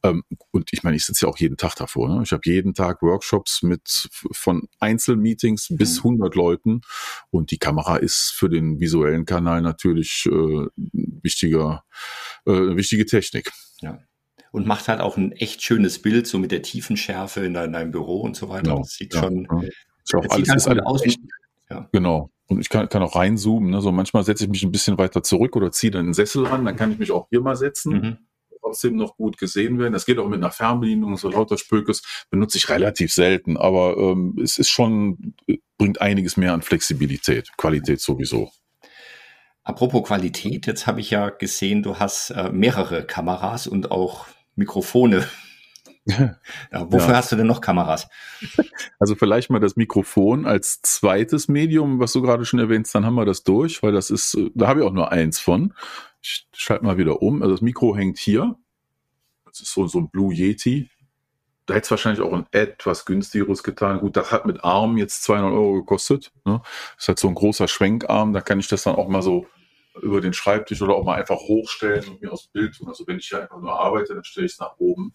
Ähm, 0.02 0.25
und 0.50 0.73
ich 0.73 0.82
meine, 0.82 0.96
ich 0.96 1.05
sitze 1.05 1.26
ja 1.26 1.32
auch 1.32 1.38
jeden 1.38 1.56
Tag 1.56 1.75
davor. 1.76 2.08
Ne? 2.08 2.23
Ich 2.23 2.32
habe 2.32 2.43
jeden 2.44 2.66
Tag 2.75 3.03
Workshops 3.03 3.63
mit 3.63 4.09
von 4.33 4.69
Einzelmeetings 4.81 5.69
bis 5.71 5.99
100 5.99 6.35
mhm. 6.35 6.41
Leuten 6.41 6.81
und 7.31 7.51
die 7.51 7.59
Kamera 7.59 7.97
ist 7.97 8.33
für 8.35 8.49
den 8.49 8.81
visuellen 8.81 9.25
Kanal 9.25 9.63
natürlich 9.63 10.27
äh, 10.27 10.67
wichtiger, 11.23 11.85
äh, 12.47 12.77
wichtige 12.77 13.07
Technik. 13.07 13.51
Ja 13.81 13.99
und 14.57 14.67
macht 14.67 14.89
halt 14.89 15.01
auch 15.01 15.19
ein 15.19 15.33
echt 15.33 15.63
schönes 15.63 16.01
Bild, 16.01 16.27
so 16.27 16.39
mit 16.39 16.51
der 16.51 16.63
Tiefenschärfe 16.63 17.45
in, 17.45 17.53
deinem 17.53 17.91
Büro 17.91 18.23
und 18.23 18.37
so 18.37 18.49
weiter. 18.49 18.63
Genau, 18.63 18.79
das 18.79 18.93
sieht 18.93 19.12
ja, 19.12 19.21
schon, 19.21 19.47
ja. 19.51 19.69
Ist 20.03 20.15
auch 20.15 20.25
alles, 20.31 20.49
sieht 20.49 20.67
halt 20.67 20.87
aus. 20.87 21.05
Echt, 21.05 21.21
ja. 21.69 21.87
Genau. 21.93 22.31
Und 22.47 22.61
ich 22.61 22.71
kann, 22.71 22.89
kann 22.89 23.03
auch 23.03 23.17
reinzoomen. 23.17 23.71
Ne? 23.71 23.83
So 23.83 23.93
manchmal 23.93 24.25
setze 24.25 24.45
ich 24.45 24.51
mich 24.51 24.62
ein 24.62 24.73
bisschen 24.73 24.97
weiter 24.97 25.23
zurück 25.23 25.57
oder 25.57 25.73
ziehe 25.73 25.91
dann 25.91 26.07
einen 26.07 26.15
Sessel 26.15 26.47
ran, 26.47 26.65
dann 26.65 26.75
kann 26.75 26.93
ich 26.93 26.99
mich 26.99 27.11
auch 27.11 27.29
hier 27.29 27.43
mal 27.43 27.57
setzen. 27.57 27.93
Mhm 27.93 28.19
trotzdem 28.67 28.97
noch 28.97 29.17
gut 29.17 29.39
gesehen 29.39 29.79
werden. 29.79 29.93
Das 29.93 30.07
geht 30.07 30.19
auch 30.19 30.29
mit 30.29 30.43
einer 30.43 30.51
Fernbedienung, 30.51 31.17
so 31.17 31.31
lauter 31.31 31.57
Spökes 31.57 32.03
benutze 32.31 32.59
ich 32.59 32.69
relativ 32.69 33.13
selten, 33.13 33.57
aber 33.57 33.97
ähm, 33.97 34.37
es 34.43 34.59
ist 34.59 34.71
schon, 34.71 35.35
bringt 35.79 36.01
einiges 36.01 36.37
mehr 36.37 36.53
an 36.53 36.63
Flexibilität, 36.63 37.51
Qualität 37.57 38.01
sowieso. 38.01 38.51
Apropos 39.63 40.05
Qualität, 40.05 40.67
jetzt 40.67 40.87
habe 40.87 41.01
ich 41.01 41.11
ja 41.11 41.31
gesehen, 41.31 41.83
du 41.83 41.99
hast 41.99 42.31
äh, 42.31 42.51
mehrere 42.51 43.05
Kameras 43.05 43.67
und 43.67 43.91
auch 43.91 44.27
Mikrofone. 44.55 45.27
Ja, 46.09 46.87
wofür 46.89 47.11
ja. 47.11 47.17
hast 47.17 47.33
du 47.33 47.37
denn 47.37 47.49
noch 47.49 47.61
Kameras? 47.61 48.07
Also 49.01 49.17
vielleicht 49.17 49.51
mal 49.51 49.59
das 49.59 49.75
Mikrofon 49.75 50.47
als 50.47 50.81
zweites 50.81 51.49
Medium, 51.49 51.99
was 51.99 52.12
du 52.12 52.23
gerade 52.23 52.45
schon 52.45 52.61
erwähnst, 52.61 52.95
dann 52.95 53.05
haben 53.05 53.17
wir 53.17 53.25
das 53.25 53.43
durch, 53.43 53.83
weil 53.83 53.91
das 53.91 54.11
ist, 54.11 54.39
da 54.55 54.69
habe 54.69 54.81
ich 54.81 54.87
auch 54.87 54.93
nur 54.93 55.11
eins 55.11 55.41
von. 55.41 55.75
Ich 56.26 56.49
schalte 56.55 56.84
mal 56.84 56.99
wieder 56.99 57.23
um. 57.23 57.40
Also 57.40 57.55
das 57.55 57.62
Mikro 57.62 57.96
hängt 57.96 58.19
hier. 58.19 58.56
Das 59.44 59.61
ist 59.61 59.73
so, 59.73 59.87
so 59.87 60.00
ein 60.00 60.11
Blue 60.11 60.34
Yeti. 60.34 60.90
Da 61.67 61.75
hätte 61.75 61.84
es 61.84 61.90
wahrscheinlich 61.93 62.20
auch 62.20 62.32
ein 62.32 62.46
etwas 62.50 63.05
günstigeres 63.05 63.62
getan. 63.62 64.00
Gut, 64.00 64.17
das 64.17 64.32
hat 64.32 64.44
mit 64.44 64.64
Arm 64.64 64.99
jetzt 64.99 65.23
200 65.23 65.52
Euro 65.52 65.75
gekostet. 65.75 66.32
Ne? 66.44 66.61
Das 66.64 67.05
ist 67.05 67.08
halt 67.08 67.19
so 67.20 67.28
ein 67.28 67.34
großer 67.37 67.69
Schwenkarm. 67.69 68.32
Da 68.32 68.40
kann 68.40 68.58
ich 68.58 68.67
das 68.67 68.82
dann 68.82 68.96
auch 68.96 69.06
mal 69.06 69.23
so 69.23 69.46
über 70.02 70.20
den 70.20 70.32
Schreibtisch 70.32 70.82
oder 70.82 70.96
auch 70.96 71.05
mal 71.05 71.14
einfach 71.14 71.37
hochstellen 71.37 72.08
und 72.08 72.20
mir 72.20 72.32
aus 72.32 72.49
Bild 72.49 72.75
tun. 72.75 72.88
Also 72.88 73.06
wenn 73.06 73.19
ich 73.19 73.28
hier 73.28 73.43
einfach 73.43 73.61
nur 73.61 73.78
arbeite, 73.78 74.14
dann 74.14 74.25
stelle 74.25 74.46
ich 74.46 74.55
es 74.55 74.58
nach 74.58 74.76
oben. 74.78 75.14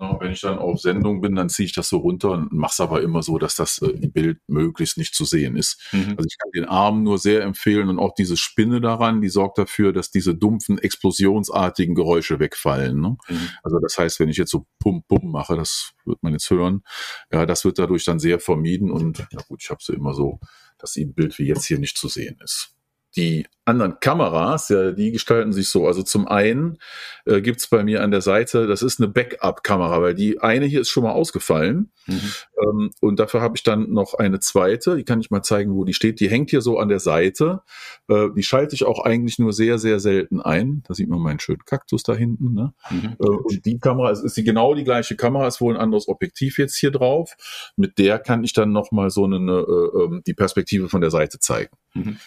Wenn 0.00 0.32
ich 0.32 0.40
dann 0.40 0.58
auf 0.58 0.80
Sendung 0.80 1.20
bin, 1.20 1.34
dann 1.34 1.50
ziehe 1.50 1.66
ich 1.66 1.74
das 1.74 1.90
so 1.90 1.98
runter 1.98 2.30
und 2.30 2.52
mache 2.52 2.72
es 2.72 2.80
aber 2.80 3.02
immer 3.02 3.22
so, 3.22 3.36
dass 3.36 3.54
das 3.54 3.82
äh, 3.82 4.08
Bild 4.08 4.38
möglichst 4.46 4.96
nicht 4.96 5.14
zu 5.14 5.26
sehen 5.26 5.56
ist. 5.56 5.78
Mhm. 5.92 6.14
Also 6.16 6.26
ich 6.26 6.38
kann 6.38 6.50
den 6.54 6.64
Arm 6.64 7.02
nur 7.02 7.18
sehr 7.18 7.42
empfehlen 7.42 7.90
und 7.90 7.98
auch 7.98 8.14
diese 8.14 8.38
Spinne 8.38 8.80
daran, 8.80 9.20
die 9.20 9.28
sorgt 9.28 9.58
dafür, 9.58 9.92
dass 9.92 10.10
diese 10.10 10.34
dumpfen, 10.34 10.78
explosionsartigen 10.78 11.94
Geräusche 11.94 12.40
wegfallen. 12.40 12.98
Ne? 12.98 13.18
Mhm. 13.28 13.48
Also 13.62 13.78
das 13.78 13.98
heißt, 13.98 14.20
wenn 14.20 14.30
ich 14.30 14.38
jetzt 14.38 14.50
so 14.50 14.66
pum 14.78 15.04
pum 15.06 15.30
mache, 15.30 15.54
das 15.54 15.92
wird 16.06 16.22
man 16.22 16.32
jetzt 16.32 16.48
hören, 16.48 16.82
ja, 17.30 17.44
das 17.44 17.66
wird 17.66 17.78
dadurch 17.78 18.04
dann 18.06 18.20
sehr 18.20 18.40
vermieden 18.40 18.90
und 18.90 19.18
ja 19.18 19.40
gut, 19.48 19.62
ich 19.62 19.68
habe 19.68 19.82
sie 19.82 19.92
immer 19.92 20.14
so, 20.14 20.40
dass 20.78 20.96
ein 20.96 21.12
Bild 21.12 21.38
wie 21.38 21.46
jetzt 21.46 21.66
hier 21.66 21.78
nicht 21.78 21.98
zu 21.98 22.08
sehen 22.08 22.38
ist 22.42 22.74
die 23.16 23.46
anderen 23.64 24.00
Kameras, 24.00 24.68
ja, 24.68 24.90
die 24.90 25.12
gestalten 25.12 25.52
sich 25.52 25.68
so. 25.68 25.86
Also 25.86 26.02
zum 26.02 26.26
einen 26.26 26.78
äh, 27.24 27.40
gibt 27.40 27.60
es 27.60 27.68
bei 27.68 27.84
mir 27.84 28.02
an 28.02 28.10
der 28.10 28.20
Seite, 28.20 28.66
das 28.66 28.82
ist 28.82 29.00
eine 29.00 29.08
Backup-Kamera, 29.08 30.02
weil 30.02 30.14
die 30.14 30.40
eine 30.40 30.66
hier 30.66 30.80
ist 30.80 30.90
schon 30.90 31.04
mal 31.04 31.12
ausgefallen. 31.12 31.92
Mhm. 32.06 32.20
Ähm, 32.62 32.90
und 33.00 33.20
dafür 33.20 33.40
habe 33.40 33.56
ich 33.56 33.62
dann 33.62 33.90
noch 33.90 34.14
eine 34.14 34.40
zweite, 34.40 34.96
die 34.96 35.04
kann 35.04 35.20
ich 35.20 35.30
mal 35.30 35.42
zeigen, 35.42 35.74
wo 35.74 35.84
die 35.84 35.94
steht. 35.94 36.20
Die 36.20 36.28
hängt 36.28 36.50
hier 36.50 36.62
so 36.62 36.78
an 36.78 36.88
der 36.88 37.00
Seite. 37.00 37.62
Äh, 38.08 38.28
die 38.34 38.42
schalte 38.42 38.74
ich 38.74 38.84
auch 38.84 39.04
eigentlich 39.04 39.38
nur 39.38 39.52
sehr, 39.52 39.78
sehr 39.78 40.00
selten 40.00 40.40
ein. 40.40 40.82
Da 40.88 40.94
sieht 40.94 41.08
man 41.08 41.20
meinen 41.20 41.40
schönen 41.40 41.64
Kaktus 41.64 42.02
da 42.02 42.14
hinten. 42.14 42.54
Ne? 42.54 42.72
Mhm. 42.90 43.16
Äh, 43.20 43.26
und 43.26 43.64
die 43.64 43.78
Kamera 43.78 44.10
ist, 44.10 44.24
ist 44.24 44.36
die 44.36 44.44
genau 44.44 44.74
die 44.74 44.84
gleiche 44.84 45.16
Kamera, 45.16 45.46
ist 45.46 45.60
wohl 45.60 45.74
ein 45.74 45.80
anderes 45.80 46.08
Objektiv 46.08 46.58
jetzt 46.58 46.76
hier 46.76 46.90
drauf. 46.90 47.36
Mit 47.76 47.98
der 47.98 48.18
kann 48.18 48.42
ich 48.42 48.52
dann 48.52 48.72
nochmal 48.72 49.10
so 49.10 49.24
eine, 49.24 49.36
äh, 49.36 50.04
ähm, 50.04 50.22
die 50.26 50.34
Perspektive 50.34 50.88
von 50.88 51.00
der 51.00 51.10
Seite 51.10 51.38
zeigen. 51.38 51.76
Mhm. 51.94 52.18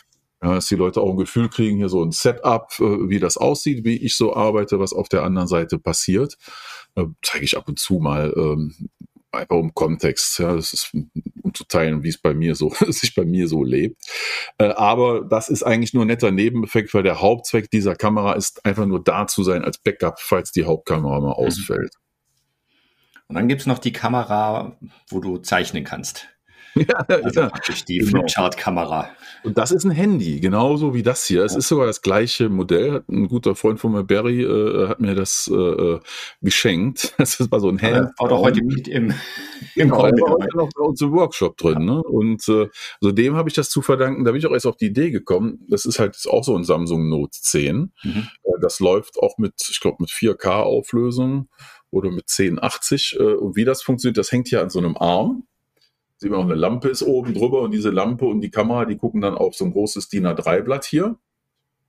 Ja, 0.43 0.55
dass 0.55 0.67
die 0.67 0.75
Leute 0.75 0.99
auch 0.99 1.11
ein 1.11 1.17
Gefühl 1.17 1.47
kriegen, 1.47 1.77
hier 1.77 1.87
so 1.87 2.03
ein 2.03 2.11
Setup, 2.11 2.67
äh, 2.79 3.09
wie 3.09 3.19
das 3.19 3.37
aussieht, 3.37 3.85
wie 3.85 3.95
ich 3.95 4.17
so 4.17 4.35
arbeite, 4.35 4.79
was 4.79 4.91
auf 4.91 5.07
der 5.07 5.23
anderen 5.23 5.47
Seite 5.47 5.79
passiert. 5.79 6.37
Äh, 6.95 7.05
zeige 7.21 7.45
ich 7.45 7.57
ab 7.57 7.69
und 7.69 7.79
zu 7.79 7.99
mal 7.99 8.33
ähm, 8.35 8.89
einfach 9.31 9.55
um 9.55 9.73
Kontext. 9.73 10.39
Ja, 10.39 10.55
das 10.55 10.73
ist 10.73 10.93
um 10.93 11.53
zu 11.53 11.63
teilen, 11.65 12.03
wie 12.03 12.09
es 12.09 12.17
bei 12.17 12.33
mir 12.33 12.55
so, 12.55 12.69
sich 12.87 13.15
bei 13.15 13.23
mir 13.23 13.47
so 13.47 13.63
lebt. 13.63 14.01
Äh, 14.57 14.69
aber 14.69 15.21
das 15.21 15.47
ist 15.47 15.63
eigentlich 15.63 15.93
nur 15.93 16.03
ein 16.03 16.07
netter 16.07 16.31
Nebeneffekt, 16.31 16.93
weil 16.93 17.03
der 17.03 17.21
Hauptzweck 17.21 17.71
dieser 17.71 17.95
Kamera 17.95 18.33
ist 18.33 18.65
einfach 18.65 18.85
nur 18.85 19.01
da 19.01 19.27
zu 19.27 19.43
sein 19.43 19.63
als 19.63 19.77
Backup, 19.77 20.19
falls 20.19 20.51
die 20.51 20.65
Hauptkamera 20.65 21.21
mal 21.21 21.27
mhm. 21.27 21.33
ausfällt. 21.33 21.95
Und 23.27 23.35
dann 23.35 23.47
gibt's 23.47 23.65
noch 23.65 23.79
die 23.79 23.93
Kamera, 23.93 24.77
wo 25.09 25.19
du 25.19 25.37
zeichnen 25.37 25.85
kannst. 25.85 26.27
Ja, 26.87 27.05
also 27.07 27.41
ja. 27.41 27.49
praktisch 27.49 27.85
die 27.85 27.99
genau. 27.99 28.11
Flipchart-Kamera. 28.19 29.09
Und 29.43 29.57
das 29.57 29.71
ist 29.71 29.83
ein 29.83 29.91
Handy, 29.91 30.39
genauso 30.39 30.93
wie 30.93 31.03
das 31.03 31.25
hier. 31.25 31.43
Es 31.43 31.53
ja. 31.53 31.59
ist 31.59 31.67
sogar 31.67 31.85
das 31.85 32.01
gleiche 32.01 32.49
Modell. 32.49 33.03
Ein 33.07 33.27
guter 33.27 33.55
Freund 33.55 33.79
von 33.79 33.91
mir, 33.91 34.03
Barry, 34.03 34.41
äh, 34.41 34.87
hat 34.87 34.99
mir 34.99 35.15
das 35.15 35.49
äh, 35.53 35.55
äh 35.55 35.99
geschenkt. 36.41 37.13
Das 37.23 37.39
war 37.51 37.59
so 37.59 37.69
ein 37.69 37.77
Handy. 37.77 38.09
War 38.17 38.27
doch 38.27 38.41
heute 38.41 38.63
mit 38.63 38.87
im, 38.87 39.09
im 39.75 39.89
genau, 39.89 39.95
Raum 39.95 40.11
war 40.11 40.31
heute 40.33 40.57
noch 40.57 40.69
bei 40.75 40.83
uns 40.83 41.01
im 41.01 41.11
Workshop 41.11 41.57
drin. 41.57 41.85
Ne? 41.85 42.01
Und 42.03 42.47
äh, 42.49 42.67
also 43.01 43.11
dem 43.11 43.35
habe 43.35 43.49
ich 43.49 43.55
das 43.55 43.69
zu 43.69 43.81
verdanken. 43.81 44.25
Da 44.25 44.31
bin 44.31 44.39
ich 44.39 44.45
auch 44.45 44.51
erst 44.51 44.67
auf 44.67 44.77
die 44.77 44.87
Idee 44.87 45.09
gekommen. 45.09 45.65
Das 45.69 45.85
ist 45.85 45.99
halt 45.99 46.17
auch 46.29 46.43
so 46.43 46.55
ein 46.55 46.63
Samsung 46.63 47.09
Note 47.09 47.39
10. 47.39 47.93
Mhm. 48.03 48.27
Äh, 48.43 48.59
das 48.61 48.79
läuft 48.79 49.17
auch 49.19 49.37
mit, 49.37 49.53
ich 49.69 49.79
glaube, 49.79 49.97
mit 49.99 50.09
4K-Auflösung 50.09 51.49
oder 51.91 52.11
mit 52.11 52.25
1080. 52.29 53.17
Äh, 53.19 53.23
und 53.23 53.55
wie 53.55 53.65
das 53.65 53.83
funktioniert, 53.83 54.17
das 54.17 54.31
hängt 54.31 54.47
hier 54.49 54.61
an 54.61 54.69
so 54.69 54.79
einem 54.79 54.97
Arm 54.97 55.45
sieht 56.23 56.31
man 56.31 56.39
auch 56.39 56.45
eine 56.45 56.55
Lampe 56.55 56.87
ist 56.87 57.03
oben 57.03 57.33
drüber 57.33 57.61
und 57.61 57.71
diese 57.71 57.89
Lampe 57.89 58.25
und 58.25 58.39
die 58.39 58.49
Kamera, 58.49 58.85
die 58.85 58.97
gucken 58.97 59.19
dann 59.19 59.35
auf 59.35 59.55
so 59.55 59.65
ein 59.65 59.71
großes 59.71 60.07
DIN 60.07 60.25
A3-Blatt 60.25 60.85
hier. 60.85 61.17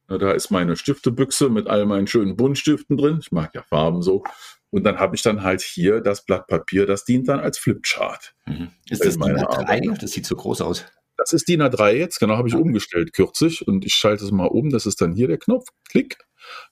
Da 0.08 0.32
ist 0.32 0.50
meine 0.50 0.76
Stiftebüchse 0.76 1.48
mit 1.48 1.68
all 1.68 1.86
meinen 1.86 2.06
schönen 2.06 2.36
Buntstiften 2.36 2.96
drin. 2.96 3.18
Ich 3.20 3.32
mag 3.32 3.54
ja 3.54 3.62
Farben 3.62 4.02
so. 4.02 4.24
Und 4.70 4.82
dann 4.82 4.98
habe 4.98 5.14
ich 5.14 5.22
dann 5.22 5.44
halt 5.44 5.62
hier 5.62 6.00
das 6.00 6.24
Blatt 6.24 6.48
Papier, 6.48 6.84
das 6.84 7.04
dient 7.04 7.28
dann 7.28 7.38
als 7.38 7.58
Flipchart. 7.58 8.34
Mhm. 8.46 8.70
Ist 8.90 9.04
das 9.04 9.14
DIN 9.14 9.36
A3? 9.38 10.00
Das 10.00 10.10
sieht 10.10 10.26
so 10.26 10.34
groß 10.34 10.60
aus. 10.62 10.84
Das 11.24 11.32
ist 11.32 11.48
DIN 11.48 11.62
A3 11.62 11.92
jetzt, 11.92 12.20
genau, 12.20 12.36
habe 12.36 12.48
ich 12.48 12.54
umgestellt 12.54 13.14
kürzlich 13.14 13.66
und 13.66 13.86
ich 13.86 13.94
schalte 13.94 14.26
es 14.26 14.30
mal 14.30 14.44
um. 14.44 14.68
Das 14.68 14.84
ist 14.84 15.00
dann 15.00 15.14
hier 15.14 15.26
der 15.26 15.38
Knopf. 15.38 15.68
Klick. 15.88 16.18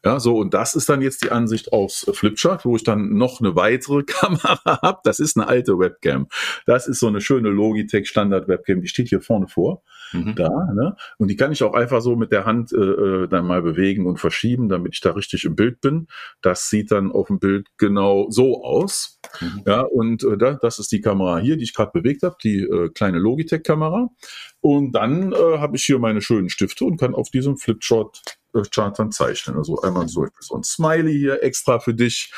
Ja, 0.05 0.21
so, 0.21 0.37
und 0.37 0.53
das 0.53 0.75
ist 0.75 0.91
dann 0.91 1.01
jetzt 1.01 1.25
die 1.25 1.31
Ansicht 1.31 1.73
aus 1.73 2.05
Flipchart, 2.13 2.67
wo 2.67 2.77
ich 2.77 2.85
dann 2.85 3.15
noch 3.15 3.41
eine 3.41 3.57
weitere 3.57 4.03
Kamera 4.07 4.61
habe. 4.83 5.01
Das 5.05 5.21
ist 5.21 5.39
eine 5.39 5.49
alte 5.49 5.79
Webcam. 5.79 6.29
Das 6.67 6.87
ist 6.87 7.01
so 7.01 7.07
eine 7.07 7.23
schöne 7.23 7.49
Logitech 7.49 8.07
Standard 8.11 8.47
Webcam, 8.47 8.83
die 8.83 8.89
steht 8.89 9.09
hier 9.09 9.23
vorne 9.23 9.49
vor. 9.49 9.83
Mhm. 10.13 10.35
Da, 10.35 10.49
ne? 10.75 10.97
Und 11.19 11.29
die 11.29 11.37
kann 11.37 11.53
ich 11.53 11.63
auch 11.63 11.75
einfach 11.75 12.01
so 12.01 12.17
mit 12.17 12.33
der 12.33 12.45
Hand 12.45 12.73
äh, 12.73 12.77
äh, 12.77 13.29
dann 13.29 13.47
mal 13.47 13.63
bewegen 13.63 14.07
und 14.07 14.19
verschieben, 14.19 14.69
damit 14.69 14.95
ich 14.95 15.01
da 15.01 15.13
richtig 15.13 15.45
im 15.45 15.57
Bild 15.57 15.81
bin. 15.81 16.09
Das 16.41 16.69
sieht 16.69 16.91
dann 16.91 17.13
auf 17.13 17.29
dem 17.29 17.39
Bild 17.39 17.69
genau 17.79 18.27
so 18.31 18.65
aus. 18.65 19.21
Mhm. 19.41 19.63
Ja, 19.67 19.81
und 19.83 20.25
äh, 20.25 20.57
das 20.61 20.79
ist 20.79 20.93
die 20.93 21.01
Kamera 21.01 21.39
hier, 21.39 21.57
die 21.57 21.65
ich 21.65 21.75
gerade 21.75 21.93
bewegt 21.93 22.23
habe, 22.23 22.37
die 22.43 22.61
äh, 22.61 22.89
kleine 22.91 23.19
Logitech-Kamera. 23.19 24.09
Und 24.61 24.93
dann 24.93 25.33
äh, 25.33 25.59
habe 25.59 25.77
ich 25.77 25.85
hier 25.85 25.99
meine 25.99 26.21
schönen 26.21 26.49
Stifte 26.49 26.85
und 26.85 26.99
kann 26.99 27.15
auf 27.15 27.31
diesem 27.31 27.57
Flipchart 27.57 28.23
äh, 28.55 28.63
Chart 28.71 28.99
dann 28.99 29.13
zeichnen. 29.13 29.57
Also 29.57 29.81
einmal 29.81 30.09
so, 30.09 30.27
so 30.41 30.57
ein 30.57 30.63
Smiley 30.63 31.19
hier 31.19 31.43
extra 31.43 31.81
für 31.81 31.95
dich. 31.95 32.33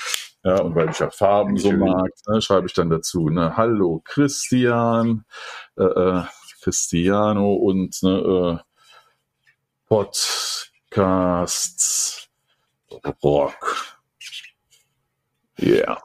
Ja, 0.44 0.60
und 0.60 0.74
weil 0.74 0.90
ich 0.90 0.98
ja 0.98 1.10
Farben 1.10 1.56
so 1.56 1.72
mag, 1.72 2.10
ne, 2.28 2.42
schreibe 2.42 2.66
ich 2.66 2.74
dann 2.74 2.90
dazu, 2.90 3.30
ne, 3.30 3.56
Hallo 3.56 4.02
Christian, 4.04 5.24
äh, 5.78 5.84
äh, 5.84 6.22
Cristiano 6.64 7.54
und 7.54 8.02
ne, 8.02 8.61
äh, 8.61 8.64
Podcast 9.87 10.54
Podcasts 10.94 12.28
Rock. 13.23 13.99
Ja, 15.59 15.66
yeah. 15.66 16.02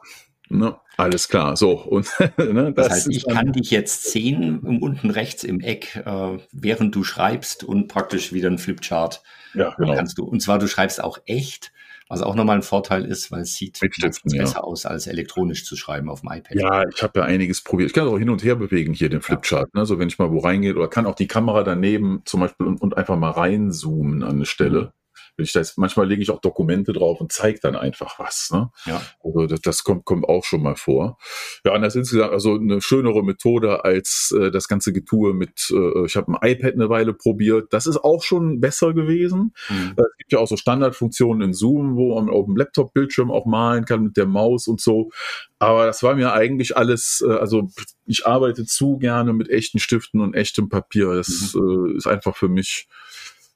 ne, 0.48 0.76
alles 0.96 1.28
klar. 1.28 1.56
So, 1.56 1.78
und 1.78 2.08
ne, 2.36 2.72
das, 2.72 2.88
das 2.88 2.90
heißt, 2.90 3.08
ich 3.10 3.26
kann 3.26 3.52
dich 3.52 3.70
jetzt 3.70 4.10
sehen, 4.10 4.80
unten 4.82 5.10
rechts 5.10 5.44
im 5.44 5.60
Eck, 5.60 5.94
äh, 6.04 6.38
während 6.50 6.94
du 6.94 7.04
schreibst 7.04 7.62
und 7.62 7.86
praktisch 7.86 8.32
wieder 8.32 8.50
ein 8.50 8.58
Flipchart 8.58 9.22
ja, 9.54 9.74
genau. 9.78 9.94
kannst 9.94 10.18
du. 10.18 10.24
Und 10.24 10.40
zwar, 10.40 10.58
du 10.58 10.66
schreibst 10.66 11.02
auch 11.02 11.18
echt 11.26 11.72
was 12.10 12.22
auch 12.22 12.34
nochmal 12.34 12.56
ein 12.56 12.62
Vorteil 12.62 13.04
ist, 13.04 13.30
weil 13.30 13.42
es 13.42 13.54
sieht 13.54 13.78
besser 13.78 14.20
ja. 14.34 14.60
aus, 14.60 14.84
als 14.84 15.06
elektronisch 15.06 15.64
zu 15.64 15.76
schreiben 15.76 16.10
auf 16.10 16.22
dem 16.22 16.32
iPad. 16.32 16.56
Ja, 16.56 16.82
ich 16.92 17.04
habe 17.04 17.20
ja 17.20 17.24
einiges 17.24 17.62
probiert. 17.62 17.90
Ich 17.90 17.94
kann 17.94 18.08
auch 18.08 18.18
hin 18.18 18.30
und 18.30 18.42
her 18.42 18.56
bewegen 18.56 18.92
hier 18.92 19.08
den 19.08 19.22
Flipchart. 19.22 19.70
Ja. 19.72 19.80
Ne? 19.80 19.86
So 19.86 20.00
wenn 20.00 20.08
ich 20.08 20.18
mal 20.18 20.32
wo 20.32 20.40
reingehe 20.40 20.74
oder 20.74 20.88
kann 20.88 21.06
auch 21.06 21.14
die 21.14 21.28
Kamera 21.28 21.62
daneben 21.62 22.22
zum 22.24 22.40
Beispiel 22.40 22.66
und, 22.66 22.82
und 22.82 22.96
einfach 22.96 23.16
mal 23.16 23.30
reinzoomen 23.30 24.24
an 24.24 24.34
eine 24.34 24.44
Stelle. 24.44 24.92
Wenn 25.36 25.44
ich 25.44 25.52
das, 25.52 25.76
manchmal 25.76 26.08
lege 26.08 26.22
ich 26.22 26.30
auch 26.30 26.40
Dokumente 26.40 26.92
drauf 26.92 27.20
und 27.20 27.32
zeige 27.32 27.60
dann 27.60 27.76
einfach 27.76 28.18
was. 28.18 28.50
Ne? 28.52 28.70
Ja. 28.86 29.02
Also 29.22 29.46
das, 29.46 29.60
das, 29.60 29.84
kommt, 29.84 30.04
kommt 30.04 30.28
auch 30.28 30.44
schon 30.44 30.62
mal 30.62 30.76
vor. 30.76 31.18
Ja, 31.64 31.74
und 31.74 31.82
das 31.82 31.94
ist 31.94 32.00
insgesamt 32.00 32.32
also 32.32 32.54
eine 32.54 32.80
schönere 32.80 33.22
Methode 33.22 33.84
als 33.84 34.34
äh, 34.38 34.50
das 34.50 34.68
ganze 34.68 34.92
Getue 34.92 35.34
mit, 35.34 35.70
äh, 35.70 36.04
ich 36.06 36.16
habe 36.16 36.32
ein 36.32 36.50
iPad 36.50 36.74
eine 36.74 36.88
Weile 36.88 37.14
probiert. 37.14 37.72
Das 37.72 37.86
ist 37.86 37.98
auch 37.98 38.22
schon 38.22 38.60
besser 38.60 38.94
gewesen. 38.94 39.54
Mhm. 39.68 39.94
Es 39.96 40.16
gibt 40.18 40.32
ja 40.32 40.38
auch 40.38 40.48
so 40.48 40.56
Standardfunktionen 40.56 41.42
in 41.48 41.52
Zoom, 41.54 41.96
wo 41.96 42.14
man 42.14 42.28
auf 42.28 42.46
dem 42.46 42.56
Laptop-Bildschirm 42.56 43.30
auch 43.30 43.46
malen 43.46 43.84
kann 43.84 44.02
mit 44.04 44.16
der 44.16 44.26
Maus 44.26 44.68
und 44.68 44.80
so. 44.80 45.10
Aber 45.58 45.84
das 45.84 46.02
war 46.02 46.14
mir 46.14 46.32
eigentlich 46.32 46.76
alles, 46.76 47.22
äh, 47.26 47.32
also 47.32 47.68
ich 48.06 48.26
arbeite 48.26 48.64
zu 48.64 48.98
gerne 48.98 49.32
mit 49.32 49.50
echten 49.50 49.78
Stiften 49.78 50.20
und 50.20 50.34
echtem 50.34 50.68
Papier. 50.68 51.14
Das 51.14 51.54
mhm. 51.54 51.92
äh, 51.92 51.96
ist 51.96 52.06
einfach 52.06 52.36
für 52.36 52.48
mich 52.48 52.88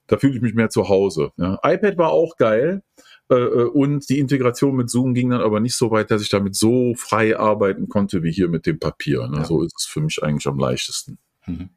da 0.07 0.19
fühle 0.19 0.35
ich 0.37 0.43
mich 0.43 0.55
mehr 0.55 0.71
zu 0.71 0.89
Hause. 0.89 1.31
Ja. 1.37 1.59
iPad 1.63 1.99
war 1.99 2.11
auch 2.11 2.37
geil. 2.37 2.83
Äh, 3.31 3.37
äh, 3.37 3.65
und 3.65 4.09
die 4.09 4.19
Integration 4.19 4.77
mit 4.77 4.91
Zoom 4.91 5.15
ging 5.15 5.31
dann 5.31 5.41
aber 5.41 5.61
nicht 5.61 5.77
so 5.77 5.91
weit, 5.91 6.11
dass 6.11 6.23
ich 6.23 6.29
damit 6.29 6.55
so 6.55 6.95
frei 6.95 7.39
arbeiten 7.39 7.89
konnte 7.89 8.23
wie 8.23 8.33
hier 8.33 8.49
mit 8.49 8.67
dem 8.67 8.79
Papier. 8.79 9.27
Ne? 9.29 9.39
Ja. 9.39 9.45
So 9.45 9.63
ist 9.63 9.75
es 9.79 9.87
für 9.87 10.01
mich 10.01 10.23
eigentlich 10.23 10.47
am 10.47 10.59
leichtesten. 10.59 11.19
Mhm. 11.47 11.71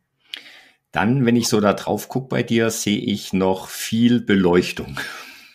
Dann, 0.92 1.26
wenn 1.26 1.36
ich 1.36 1.48
so 1.48 1.62
da 1.62 1.74
drauf 1.74 2.10
gucke 2.10 2.28
bei 2.28 2.44
dir, 2.44 2.70
sehe 2.70 3.00
ich 3.00 3.34
noch 3.34 3.70
viel 3.70 4.22
Beleuchtung. 4.22 4.98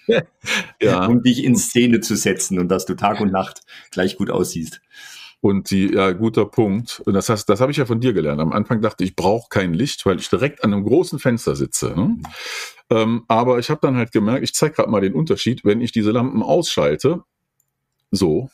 ja. 0.83 1.07
um 1.07 1.23
dich 1.23 1.45
in 1.45 1.57
Szene 1.57 2.01
zu 2.01 2.17
setzen 2.17 2.59
und 2.59 2.69
dass 2.69 2.87
du 2.87 2.95
Tag 2.95 3.21
und 3.21 3.33
Nacht 3.33 3.61
gleich 3.91 4.17
gut 4.17 4.31
aussiehst. 4.31 4.81
Und 5.43 5.73
die, 5.73 5.93
ja, 5.93 6.13
guter 6.13 6.47
Punkt. 6.47 7.03
Und 7.05 7.15
das 7.15 7.29
heißt, 7.29 7.49
das 7.49 7.61
habe 7.61 7.73
ich 7.73 7.79
ja 7.79 7.85
von 7.85 8.01
dir 8.01 8.13
gelernt. 8.13 8.41
Am 8.41 8.53
Anfang 8.53 8.81
dachte 8.81 9.03
ich, 9.03 9.11
ich 9.11 9.17
brauche 9.17 9.49
kein 9.51 9.75
Licht, 9.75 10.07
weil 10.07 10.21
ich 10.21 10.31
direkt 10.31 10.63
an 10.63 10.73
einem 10.73 10.85
großen 10.85 11.19
Fenster 11.19 11.57
sitze. 11.57 11.89
Ne? 11.97 12.05
Mhm. 12.05 12.23
Ähm, 12.91 13.25
aber 13.27 13.59
ich 13.59 13.69
habe 13.69 13.81
dann 13.83 13.97
halt 13.97 14.13
gemerkt, 14.13 14.45
ich 14.45 14.55
zeige 14.55 14.75
gerade 14.75 14.89
mal 14.89 15.01
den 15.01 15.15
Unterschied, 15.15 15.65
wenn 15.65 15.81
ich 15.81 15.91
diese 15.91 16.13
Lampen 16.13 16.45
ausschalte, 16.45 17.25
so, 18.13 18.51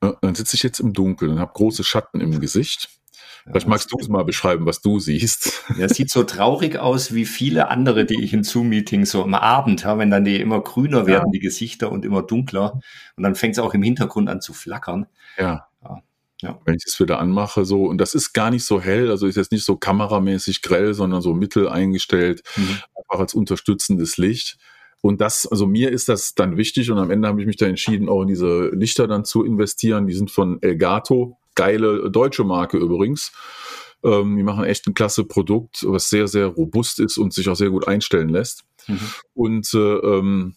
äh, 0.00 0.12
dann 0.20 0.36
sitze 0.36 0.54
ich 0.54 0.62
jetzt 0.62 0.78
im 0.78 0.92
Dunkeln 0.92 1.32
und 1.32 1.40
habe 1.40 1.52
große 1.52 1.82
Schatten 1.82 2.20
im 2.20 2.38
Gesicht. 2.38 2.88
Vielleicht 3.44 3.66
magst 3.66 3.90
du 3.90 3.96
es 3.98 4.08
mal 4.08 4.24
beschreiben, 4.24 4.66
was 4.66 4.80
du 4.80 5.00
siehst. 5.00 5.64
Ja, 5.76 5.86
es 5.86 5.96
sieht 5.96 6.10
so 6.10 6.22
traurig 6.22 6.78
aus 6.78 7.14
wie 7.14 7.24
viele 7.24 7.68
andere, 7.68 8.04
die 8.04 8.22
ich 8.22 8.32
in 8.32 8.44
Zoom-Meetings 8.44 9.10
so 9.10 9.24
am 9.24 9.34
Abend, 9.34 9.82
ja, 9.82 9.98
wenn 9.98 10.10
dann 10.10 10.24
die 10.24 10.40
immer 10.40 10.60
grüner 10.60 11.06
werden, 11.06 11.28
ja. 11.28 11.32
die 11.32 11.38
Gesichter 11.40 11.90
und 11.90 12.04
immer 12.04 12.22
dunkler. 12.22 12.80
Und 13.16 13.22
dann 13.22 13.34
fängt 13.34 13.54
es 13.54 13.58
auch 13.58 13.74
im 13.74 13.82
Hintergrund 13.82 14.28
an 14.28 14.40
zu 14.40 14.52
flackern. 14.52 15.06
Ja. 15.38 15.67
Ja. 16.40 16.60
Wenn 16.64 16.76
ich 16.76 16.84
es 16.86 17.00
wieder 17.00 17.18
anmache, 17.18 17.64
so, 17.64 17.84
und 17.86 17.98
das 17.98 18.14
ist 18.14 18.32
gar 18.32 18.50
nicht 18.50 18.64
so 18.64 18.80
hell, 18.80 19.10
also 19.10 19.26
ist 19.26 19.36
jetzt 19.36 19.50
nicht 19.50 19.64
so 19.64 19.76
kameramäßig 19.76 20.62
grell, 20.62 20.94
sondern 20.94 21.20
so 21.20 21.34
mittel 21.34 21.68
eingestellt, 21.68 22.42
mhm. 22.56 22.78
einfach 22.94 23.20
als 23.20 23.34
unterstützendes 23.34 24.18
Licht. 24.18 24.56
Und 25.00 25.20
das, 25.20 25.46
also 25.46 25.66
mir 25.66 25.90
ist 25.90 26.08
das 26.08 26.34
dann 26.34 26.56
wichtig 26.56 26.90
und 26.90 26.98
am 26.98 27.10
Ende 27.10 27.28
habe 27.28 27.40
ich 27.40 27.46
mich 27.46 27.56
da 27.56 27.66
entschieden, 27.66 28.08
auch 28.08 28.22
in 28.22 28.28
diese 28.28 28.68
Lichter 28.70 29.06
dann 29.06 29.24
zu 29.24 29.44
investieren. 29.44 30.06
Die 30.06 30.14
sind 30.14 30.30
von 30.30 30.60
Elgato, 30.62 31.38
geile 31.54 32.10
deutsche 32.10 32.44
Marke 32.44 32.78
übrigens. 32.78 33.32
Ähm, 34.04 34.36
die 34.36 34.42
machen 34.42 34.64
echt 34.64 34.86
ein 34.86 34.94
klasse 34.94 35.24
Produkt, 35.24 35.84
was 35.86 36.08
sehr, 36.08 36.28
sehr 36.28 36.46
robust 36.46 37.00
ist 37.00 37.16
und 37.16 37.32
sich 37.32 37.48
auch 37.48 37.56
sehr 37.56 37.70
gut 37.70 37.88
einstellen 37.88 38.28
lässt. 38.28 38.64
Mhm. 38.86 39.00
Und 39.34 39.74
äh, 39.74 39.78
ähm, 39.78 40.54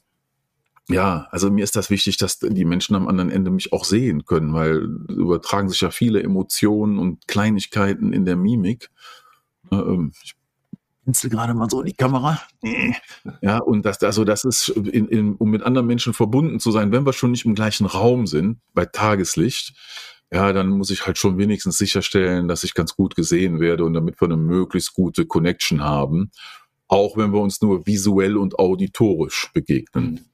ja, 0.89 1.27
also 1.31 1.51
mir 1.51 1.63
ist 1.63 1.75
das 1.75 1.89
wichtig, 1.89 2.17
dass 2.17 2.39
die 2.39 2.65
Menschen 2.65 2.95
am 2.95 3.07
anderen 3.07 3.29
Ende 3.29 3.51
mich 3.51 3.71
auch 3.71 3.85
sehen 3.85 4.25
können, 4.25 4.53
weil 4.53 4.88
übertragen 5.09 5.69
sich 5.69 5.81
ja 5.81 5.91
viele 5.91 6.21
Emotionen 6.21 7.00
und 7.00 7.27
Kleinigkeiten 7.27 8.13
in 8.13 8.25
der 8.25 8.35
Mimik. 8.35 8.89
Ähm, 9.71 10.11
ich 10.23 10.35
pinsel 11.05 11.29
gerade 11.29 11.53
mal 11.53 11.69
so 11.69 11.81
die 11.81 11.93
Kamera. 11.93 12.41
Ja, 13.41 13.59
und 13.59 13.85
das, 13.85 14.01
also 14.01 14.23
das 14.23 14.43
ist, 14.43 14.69
in, 14.69 15.07
in, 15.07 15.35
um 15.35 15.50
mit 15.51 15.61
anderen 15.61 15.85
Menschen 15.85 16.13
verbunden 16.13 16.59
zu 16.59 16.71
sein, 16.71 16.91
wenn 16.91 17.05
wir 17.05 17.13
schon 17.13 17.31
nicht 17.31 17.45
im 17.45 17.53
gleichen 17.53 17.85
Raum 17.85 18.25
sind, 18.25 18.59
bei 18.73 18.85
Tageslicht, 18.85 19.73
ja, 20.31 20.53
dann 20.53 20.69
muss 20.69 20.89
ich 20.89 21.05
halt 21.05 21.17
schon 21.17 21.38
wenigstens 21.38 21.77
sicherstellen, 21.77 22.47
dass 22.47 22.63
ich 22.63 22.73
ganz 22.73 22.95
gut 22.95 23.15
gesehen 23.15 23.59
werde 23.59 23.83
und 23.83 23.93
damit 23.93 24.19
wir 24.21 24.25
eine 24.27 24.38
möglichst 24.38 24.93
gute 24.93 25.25
Connection 25.25 25.83
haben, 25.83 26.31
auch 26.88 27.17
wenn 27.17 27.31
wir 27.31 27.41
uns 27.41 27.61
nur 27.61 27.85
visuell 27.85 28.38
und 28.38 28.57
auditorisch 28.57 29.50
begegnen. 29.53 30.30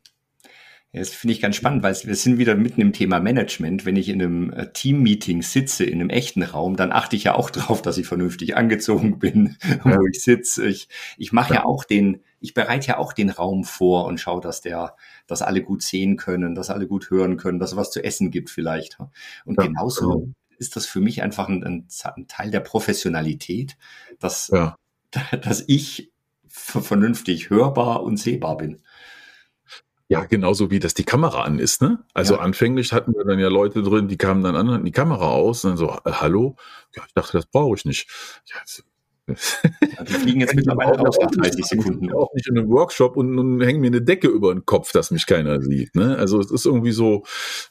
Ja, 0.94 1.02
das 1.02 1.10
finde 1.10 1.34
ich 1.34 1.42
ganz 1.42 1.58
spannend, 1.58 1.84
weil 1.84 1.96
wir 2.02 2.16
sind 2.16 2.38
wieder 2.38 2.56
mitten 2.56 2.80
im 2.80 2.94
Thema 2.94 3.20
Management. 3.20 3.86
Wenn 3.86 3.98
ich 3.98 4.08
in 4.08 4.22
einem 4.22 4.54
äh, 4.54 4.72
Team-Meeting 4.72 5.42
sitze, 5.42 5.84
in 5.84 6.00
einem 6.00 6.10
echten 6.10 6.44
Raum, 6.44 6.78
dann 6.78 6.94
achte 6.94 7.18
ich 7.18 7.26
ja 7.26 7.36
auch 7.36 7.50
darauf, 7.52 7.82
dass 7.82 7.98
ich 7.98 8.08
vernünftig 8.08 8.56
angezogen 8.56 9.20
bin, 9.20 9.58
ja. 9.68 9.98
wo 10.00 10.08
ich 10.08 10.24
sitze. 10.24 10.66
Ich, 10.66 10.88
ich 11.18 11.34
mache 11.34 11.54
ja. 11.54 11.60
ja 11.60 11.66
auch 11.66 11.84
den, 11.84 12.22
ich 12.40 12.54
bereite 12.54 12.88
ja 12.88 12.98
auch 13.00 13.12
den 13.12 13.30
Raum 13.30 13.66
vor 13.66 14.06
und 14.06 14.20
schaue, 14.22 14.40
dass 14.40 14.62
der, 14.62 14.96
dass 15.28 15.42
alle 15.42 15.62
gut 15.62 15.84
sehen 15.84 16.16
können, 16.16 16.56
dass 16.56 16.70
alle 16.70 16.88
gut 16.88 17.10
hören 17.10 17.36
können, 17.36 17.60
dass 17.60 17.72
es 17.72 17.78
was 17.78 17.92
zu 17.92 18.02
essen 18.02 18.32
gibt 18.32 18.50
vielleicht. 18.50 18.98
Und 19.44 19.60
ja, 19.60 19.68
genauso 19.68 20.10
genau. 20.10 20.34
ist 20.58 20.78
das 20.78 20.86
für 20.86 21.02
mich 21.02 21.22
einfach 21.22 21.50
ein, 21.50 21.66
ein, 21.66 21.88
ein 22.16 22.28
Teil 22.30 22.50
der 22.50 22.62
Professionalität, 22.62 23.76
dass, 24.20 24.50
dass 25.42 25.64
ich 25.68 26.14
vernünftig 26.48 27.50
hörbar 27.50 28.04
und 28.04 28.18
sehbar 28.18 28.56
bin. 28.58 28.82
Ja, 30.10 30.24
genauso 30.24 30.72
wie 30.72 30.80
das 30.80 30.94
die 30.94 31.04
Kamera 31.04 31.44
an 31.44 31.60
ist, 31.60 31.82
ne? 31.82 32.00
Also 32.14 32.36
ja. 32.36 32.40
anfänglich 32.40 32.94
hatten 32.94 33.14
wir 33.14 33.26
dann 33.26 33.40
ja 33.40 33.50
Leute 33.50 33.84
drin, 33.84 34.08
die 34.08 34.18
kamen 34.18 34.42
dann 34.42 34.56
an, 34.56 34.72
hatten 34.72 34.86
die 34.86 34.92
Kamera 34.92 35.32
aus 35.32 35.66
und 35.66 35.72
dann 35.72 35.78
so, 35.78 35.90
äh, 36.06 36.12
hallo? 36.14 36.56
Ja, 36.96 37.04
ich 37.06 37.14
dachte, 37.14 37.34
das 37.34 37.46
brauche 37.46 37.76
ich 37.76 37.84
nicht. 37.84 38.10
Ja, 38.46 38.56
ja, 39.28 40.04
die 40.06 40.14
fliegen 40.14 40.40
jetzt 40.40 40.56
mittlerweile 40.56 40.94
auch 40.94 41.20
nach 41.20 41.32
30 41.32 41.66
Sekunden. 41.66 42.06
Ich 42.06 42.14
auch 42.14 42.34
nicht 42.34 42.48
in 42.48 42.58
einem 42.58 42.70
Workshop 42.70 43.18
und, 43.18 43.38
und 43.38 43.62
hängen 43.62 43.82
mir 43.82 43.88
eine 43.88 44.02
Decke 44.02 44.28
über 44.28 44.54
den 44.54 44.66
Kopf, 44.66 44.94
dass 44.94 45.12
mich 45.12 45.26
keiner 45.26 45.62
sieht. 45.62 45.96
Ne? 45.96 46.18
Also 46.18 46.40
es 46.40 46.52
ist 46.52 46.66
irgendwie 46.66 46.92
so, 46.92 47.24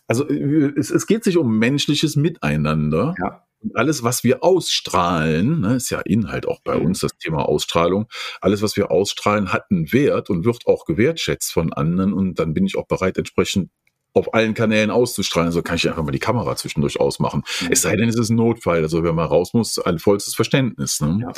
also 0.06 0.28
es, 0.28 0.90
es 0.90 1.06
geht 1.06 1.24
sich 1.24 1.38
um 1.38 1.58
menschliches 1.58 2.16
Miteinander. 2.16 3.14
Ja. 3.18 3.45
Und 3.60 3.76
alles, 3.76 4.02
was 4.02 4.22
wir 4.22 4.44
ausstrahlen, 4.44 5.60
ne, 5.60 5.76
ist 5.76 5.90
ja 5.90 6.00
Inhalt 6.00 6.46
auch 6.46 6.60
bei 6.62 6.76
uns, 6.76 7.00
das 7.00 7.16
Thema 7.18 7.48
Ausstrahlung, 7.48 8.06
alles, 8.40 8.62
was 8.62 8.76
wir 8.76 8.90
ausstrahlen, 8.90 9.52
hat 9.52 9.64
einen 9.70 9.92
Wert 9.92 10.30
und 10.30 10.44
wird 10.44 10.66
auch 10.66 10.84
gewertschätzt 10.84 11.52
von 11.52 11.72
anderen. 11.72 12.12
Und 12.12 12.38
dann 12.38 12.54
bin 12.54 12.66
ich 12.66 12.76
auch 12.76 12.86
bereit, 12.86 13.18
entsprechend 13.18 13.70
auf 14.16 14.32
allen 14.32 14.54
Kanälen 14.54 14.90
auszustrahlen. 14.90 15.52
So 15.52 15.62
kann 15.62 15.76
ich 15.76 15.88
einfach 15.88 16.02
mal 16.02 16.10
die 16.10 16.18
Kamera 16.18 16.56
zwischendurch 16.56 16.98
ausmachen. 16.98 17.42
Mhm. 17.60 17.68
Es 17.70 17.82
sei 17.82 17.96
denn, 17.96 18.08
es 18.08 18.16
ist 18.16 18.30
ein 18.30 18.36
Notfall. 18.36 18.82
Also 18.82 19.02
wer 19.04 19.12
mal 19.12 19.26
raus 19.26 19.52
muss, 19.52 19.78
ein 19.78 19.98
vollstes 19.98 20.34
Verständnis. 20.34 21.00
Ne? 21.00 21.18
Ja. 21.22 21.32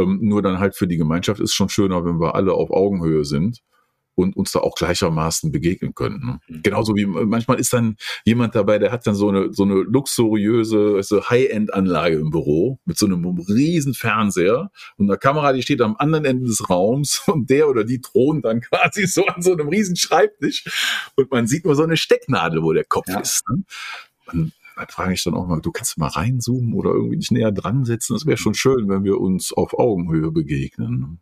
Ähm, 0.00 0.18
nur 0.22 0.42
dann 0.42 0.58
halt 0.58 0.74
für 0.74 0.88
die 0.88 0.96
Gemeinschaft 0.96 1.40
ist 1.40 1.54
schon 1.54 1.68
schöner, 1.68 2.04
wenn 2.04 2.20
wir 2.20 2.34
alle 2.34 2.54
auf 2.54 2.70
Augenhöhe 2.70 3.24
sind 3.24 3.62
und 4.18 4.36
uns 4.36 4.50
da 4.50 4.60
auch 4.60 4.74
gleichermaßen 4.74 5.52
begegnen 5.52 5.94
können. 5.94 6.18
Ne? 6.24 6.40
Mhm. 6.48 6.62
Genauso 6.62 6.96
wie 6.96 7.06
manchmal 7.06 7.60
ist 7.60 7.72
dann 7.72 7.96
jemand 8.24 8.56
dabei, 8.56 8.78
der 8.78 8.90
hat 8.90 9.06
dann 9.06 9.14
so 9.14 9.28
eine, 9.28 9.52
so 9.52 9.62
eine 9.62 9.74
luxuriöse 9.74 11.00
so 11.02 11.22
High-End-Anlage 11.28 12.16
im 12.16 12.30
Büro 12.30 12.80
mit 12.84 12.98
so 12.98 13.06
einem 13.06 13.24
riesen 13.48 13.94
Fernseher 13.94 14.70
und 14.96 15.08
einer 15.08 15.18
Kamera, 15.18 15.52
die 15.52 15.62
steht 15.62 15.80
am 15.80 15.96
anderen 15.96 16.24
Ende 16.24 16.46
des 16.46 16.68
Raums 16.68 17.22
und 17.26 17.48
der 17.48 17.68
oder 17.68 17.84
die 17.84 18.00
thronen 18.00 18.42
dann 18.42 18.60
quasi 18.60 19.06
so 19.06 19.24
an 19.26 19.40
so 19.40 19.52
einem 19.52 19.68
riesen 19.68 19.96
Schreibtisch 19.96 20.64
und 21.14 21.30
man 21.30 21.46
sieht 21.46 21.64
nur 21.64 21.76
so 21.76 21.84
eine 21.84 21.96
Stecknadel, 21.96 22.62
wo 22.62 22.72
der 22.72 22.84
Kopf 22.84 23.08
ja. 23.08 23.20
ist. 23.20 23.48
Ne? 23.48 23.62
Man, 24.26 24.52
dann 24.76 24.88
frage 24.88 25.14
ich 25.14 25.22
dann 25.22 25.34
auch 25.34 25.46
mal, 25.46 25.60
du 25.60 25.70
kannst 25.70 25.96
mal 25.96 26.08
reinzoomen 26.08 26.72
oder 26.74 26.90
irgendwie 26.90 27.18
dich 27.18 27.30
näher 27.30 27.52
dran 27.52 27.84
setzen. 27.84 28.14
Das 28.14 28.26
wäre 28.26 28.36
schon 28.36 28.54
schön, 28.54 28.88
wenn 28.88 29.04
wir 29.04 29.20
uns 29.20 29.52
auf 29.52 29.78
Augenhöhe 29.78 30.30
begegnen. 30.30 31.20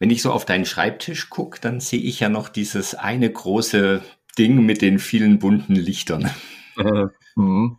Wenn 0.00 0.10
ich 0.10 0.22
so 0.22 0.32
auf 0.32 0.46
deinen 0.46 0.64
Schreibtisch 0.64 1.28
gucke, 1.28 1.60
dann 1.60 1.78
sehe 1.78 2.00
ich 2.00 2.20
ja 2.20 2.30
noch 2.30 2.48
dieses 2.48 2.94
eine 2.94 3.30
große 3.30 4.02
Ding 4.38 4.64
mit 4.64 4.80
den 4.82 4.98
vielen 4.98 5.38
bunten 5.38 5.76
Lichtern. 5.76 6.28
Mhm. 7.36 7.78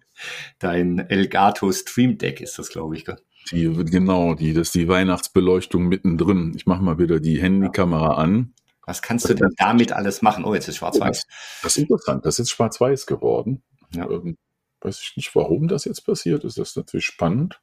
Dein 0.60 1.00
Elgato 1.00 1.72
Stream 1.74 2.18
Deck 2.18 2.40
ist 2.40 2.58
das, 2.58 2.70
glaube 2.70 2.96
ich. 2.96 3.04
Gell? 3.04 3.18
Die, 3.52 3.66
genau, 3.86 4.34
die, 4.34 4.54
das 4.54 4.68
ist 4.68 4.76
die 4.76 4.88
Weihnachtsbeleuchtung 4.88 5.88
mittendrin. 5.88 6.54
Ich 6.56 6.66
mache 6.66 6.82
mal 6.82 6.98
wieder 6.98 7.20
die 7.20 7.42
Handykamera 7.42 8.16
an. 8.16 8.54
Was 8.86 9.02
kannst 9.02 9.30
du 9.30 9.34
denn 9.34 9.50
damit 9.58 9.92
alles 9.92 10.22
machen? 10.22 10.46
Oh, 10.46 10.54
jetzt 10.54 10.70
ist 10.70 10.78
schwarz-weiß. 10.78 11.24
Das, 11.64 11.76
ist 11.76 11.84
interessant. 11.84 12.26
Das 12.26 12.40
ist 12.40 12.50
schwarz-weiß 12.50 13.08
geworden. 13.08 13.62
Ja. 13.94 14.10
Ähm, 14.10 14.38
weiß 14.80 15.02
ich 15.02 15.18
nicht, 15.18 15.36
warum 15.36 15.68
das 15.68 15.86
jetzt 15.86 16.06
passiert 16.06 16.46
ist. 16.46 16.58
Das 16.58 16.70
ist 16.70 16.78
natürlich 16.78 17.06
spannend. 17.06 17.60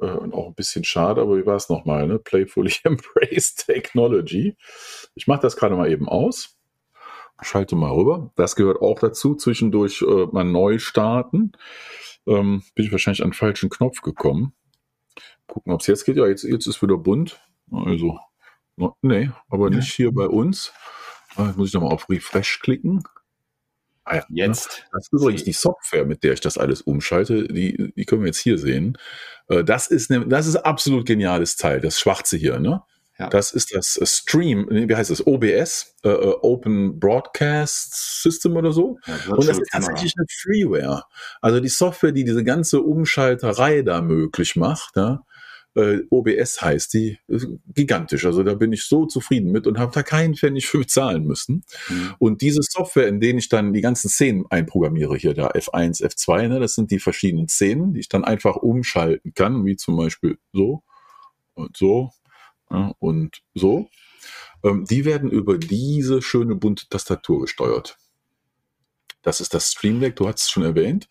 Äh, 0.00 0.06
und 0.06 0.34
auch 0.34 0.48
ein 0.48 0.54
bisschen 0.54 0.84
schade, 0.84 1.20
aber 1.20 1.36
wie 1.36 1.46
war 1.46 1.56
es 1.56 1.68
nochmal? 1.68 2.06
Ne? 2.06 2.18
Playfully 2.18 2.72
Embrace 2.84 3.54
Technology. 3.54 4.56
Ich 5.14 5.26
mache 5.26 5.42
das 5.42 5.56
gerade 5.56 5.76
mal 5.76 5.90
eben 5.90 6.08
aus. 6.08 6.56
Schalte 7.42 7.74
mal 7.74 7.92
rüber. 7.92 8.30
Das 8.36 8.54
gehört 8.54 8.82
auch 8.82 8.98
dazu. 8.98 9.34
Zwischendurch 9.34 10.02
äh, 10.02 10.26
mal 10.30 10.44
neu 10.44 10.78
starten. 10.78 11.52
Ähm, 12.26 12.62
bin 12.74 12.84
ich 12.84 12.92
wahrscheinlich 12.92 13.22
an 13.22 13.30
den 13.30 13.34
falschen 13.34 13.70
Knopf 13.70 14.02
gekommen. 14.02 14.52
Gucken, 15.46 15.72
ob 15.72 15.80
es 15.80 15.86
jetzt 15.86 16.04
geht. 16.04 16.16
Ja, 16.16 16.26
jetzt, 16.26 16.44
jetzt 16.44 16.66
ist 16.66 16.82
wieder 16.82 16.98
bunt. 16.98 17.40
Also, 17.72 18.18
nee, 19.00 19.30
aber 19.48 19.70
nicht 19.70 19.92
hier 19.92 20.12
bei 20.12 20.26
uns. 20.26 20.72
Ah, 21.36 21.46
jetzt 21.46 21.56
muss 21.56 21.68
ich 21.68 21.74
nochmal 21.74 21.92
auf 21.92 22.10
Refresh 22.10 22.60
klicken. 22.60 23.02
Ah 24.04 24.16
ja, 24.16 24.24
ne? 24.28 24.46
jetzt. 24.46 24.86
Das 24.92 25.04
ist 25.04 25.12
übrigens 25.12 25.44
die 25.44 25.52
Software, 25.52 26.04
mit 26.04 26.22
der 26.22 26.32
ich 26.32 26.40
das 26.40 26.58
alles 26.58 26.82
umschalte. 26.82 27.48
Die, 27.48 27.92
die 27.94 28.04
können 28.04 28.22
wir 28.22 28.28
jetzt 28.28 28.40
hier 28.40 28.58
sehen. 28.58 28.96
Äh, 29.48 29.64
das 29.64 29.88
ist, 29.88 30.10
ne, 30.10 30.26
das 30.26 30.46
ist 30.46 30.56
absolut 30.56 31.06
geniales 31.06 31.56
Teil, 31.56 31.80
das 31.80 31.98
schwarze 31.98 32.36
hier, 32.36 32.58
ne? 32.58 32.82
Ja. 33.20 33.28
Das 33.28 33.52
ist 33.52 33.74
das 33.74 33.98
äh, 33.98 34.06
Stream, 34.06 34.66
wie 34.70 34.96
heißt 34.96 35.10
das? 35.10 35.26
OBS, 35.26 35.94
äh, 36.04 36.08
äh, 36.08 36.34
Open 36.40 36.98
Broadcast 36.98 38.22
System 38.22 38.56
oder 38.56 38.72
so. 38.72 38.98
Ja, 39.06 39.34
und 39.34 39.46
das 39.46 39.58
ist 39.58 39.70
tatsächlich 39.70 40.14
eine 40.16 40.26
Freeware. 40.30 41.02
Also 41.42 41.60
die 41.60 41.68
Software, 41.68 42.12
die 42.12 42.24
diese 42.24 42.44
ganze 42.44 42.80
Umschalterei 42.80 43.82
da 43.82 44.00
möglich 44.00 44.56
macht, 44.56 44.96
ja, 44.96 45.20
äh, 45.74 46.00
OBS 46.10 46.62
heißt 46.62 46.94
die, 46.94 47.18
gigantisch. 47.74 48.24
Also 48.24 48.42
da 48.42 48.54
bin 48.54 48.72
ich 48.72 48.84
so 48.84 49.06
zufrieden 49.06 49.52
mit 49.52 49.66
und 49.66 49.78
habe 49.78 49.92
da 49.92 50.02
keinen 50.02 50.34
Pfennig 50.34 50.66
für 50.66 50.78
bezahlen 50.78 51.24
müssen. 51.24 51.64
Mhm. 51.88 52.14
Und 52.18 52.42
diese 52.42 52.60
Software, 52.62 53.08
in 53.08 53.20
denen 53.20 53.38
ich 53.38 53.48
dann 53.48 53.72
die 53.72 53.80
ganzen 53.80 54.08
Szenen 54.08 54.44
einprogrammiere, 54.50 55.16
hier 55.16 55.34
da 55.34 55.48
F1, 55.48 56.02
F2, 56.02 56.48
ne, 56.48 56.60
das 56.60 56.74
sind 56.74 56.90
die 56.90 56.98
verschiedenen 56.98 57.48
Szenen, 57.48 57.94
die 57.94 58.00
ich 58.00 58.08
dann 58.08 58.24
einfach 58.24 58.56
umschalten 58.56 59.34
kann, 59.34 59.64
wie 59.64 59.76
zum 59.76 59.96
Beispiel 59.96 60.38
so 60.52 60.82
und 61.54 61.76
so 61.76 62.10
ja, 62.70 62.94
und 62.98 63.42
so. 63.54 63.88
Ähm, 64.64 64.84
die 64.84 65.04
werden 65.04 65.30
über 65.30 65.58
diese 65.58 66.22
schöne 66.22 66.54
bunte 66.54 66.88
Tastatur 66.88 67.42
gesteuert. 67.42 67.96
Das 69.22 69.40
ist 69.40 69.54
das 69.54 69.70
Stream 69.70 70.00
Deck, 70.00 70.16
du 70.16 70.26
hast 70.26 70.42
es 70.42 70.50
schon 70.50 70.62
erwähnt. 70.62 71.08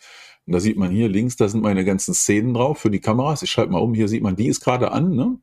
Und 0.50 0.54
da 0.54 0.60
sieht 0.60 0.78
man 0.78 0.90
hier 0.90 1.10
links, 1.10 1.36
da 1.36 1.48
sind 1.48 1.62
meine 1.62 1.86
ganzen 1.86 2.16
Szenen 2.16 2.56
drauf 2.56 2.80
für 2.80 2.90
die 2.90 3.00
Kameras. 3.00 3.44
Ich 3.44 3.52
schalte 3.52 3.72
mal 3.72 3.78
um, 3.78 3.94
hier 3.94 4.08
sieht 4.08 4.24
man, 4.24 4.36
die 4.36 4.48
ist 4.48 4.62
gerade 4.62 4.92
an. 4.92 5.12
Ne? 5.12 5.38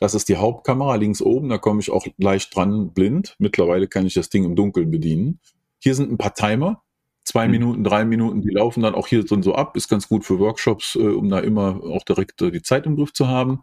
Das 0.00 0.14
ist 0.14 0.28
die 0.28 0.36
Hauptkamera 0.36 0.96
links 0.96 1.22
oben, 1.22 1.48
da 1.48 1.58
komme 1.58 1.80
ich 1.80 1.92
auch 1.92 2.08
leicht 2.16 2.56
dran 2.56 2.92
blind. 2.92 3.36
Mittlerweile 3.38 3.86
kann 3.86 4.04
ich 4.04 4.14
das 4.14 4.30
Ding 4.30 4.42
im 4.44 4.56
Dunkeln 4.56 4.90
bedienen. 4.90 5.38
Hier 5.78 5.94
sind 5.94 6.10
ein 6.10 6.18
paar 6.18 6.34
Timer, 6.34 6.82
zwei 7.22 7.46
mhm. 7.46 7.52
Minuten, 7.52 7.84
drei 7.84 8.04
Minuten, 8.04 8.42
die 8.42 8.50
laufen 8.50 8.82
dann 8.82 8.96
auch 8.96 9.06
hier 9.06 9.24
drin 9.24 9.44
so 9.44 9.54
ab. 9.54 9.76
Ist 9.76 9.86
ganz 9.86 10.08
gut 10.08 10.24
für 10.24 10.40
Workshops, 10.40 10.96
äh, 10.96 11.06
um 11.06 11.28
da 11.28 11.38
immer 11.38 11.80
auch 11.84 12.02
direkt 12.02 12.42
äh, 12.42 12.50
die 12.50 12.62
Zeit 12.62 12.84
im 12.84 12.96
Griff 12.96 13.12
zu 13.12 13.28
haben. 13.28 13.62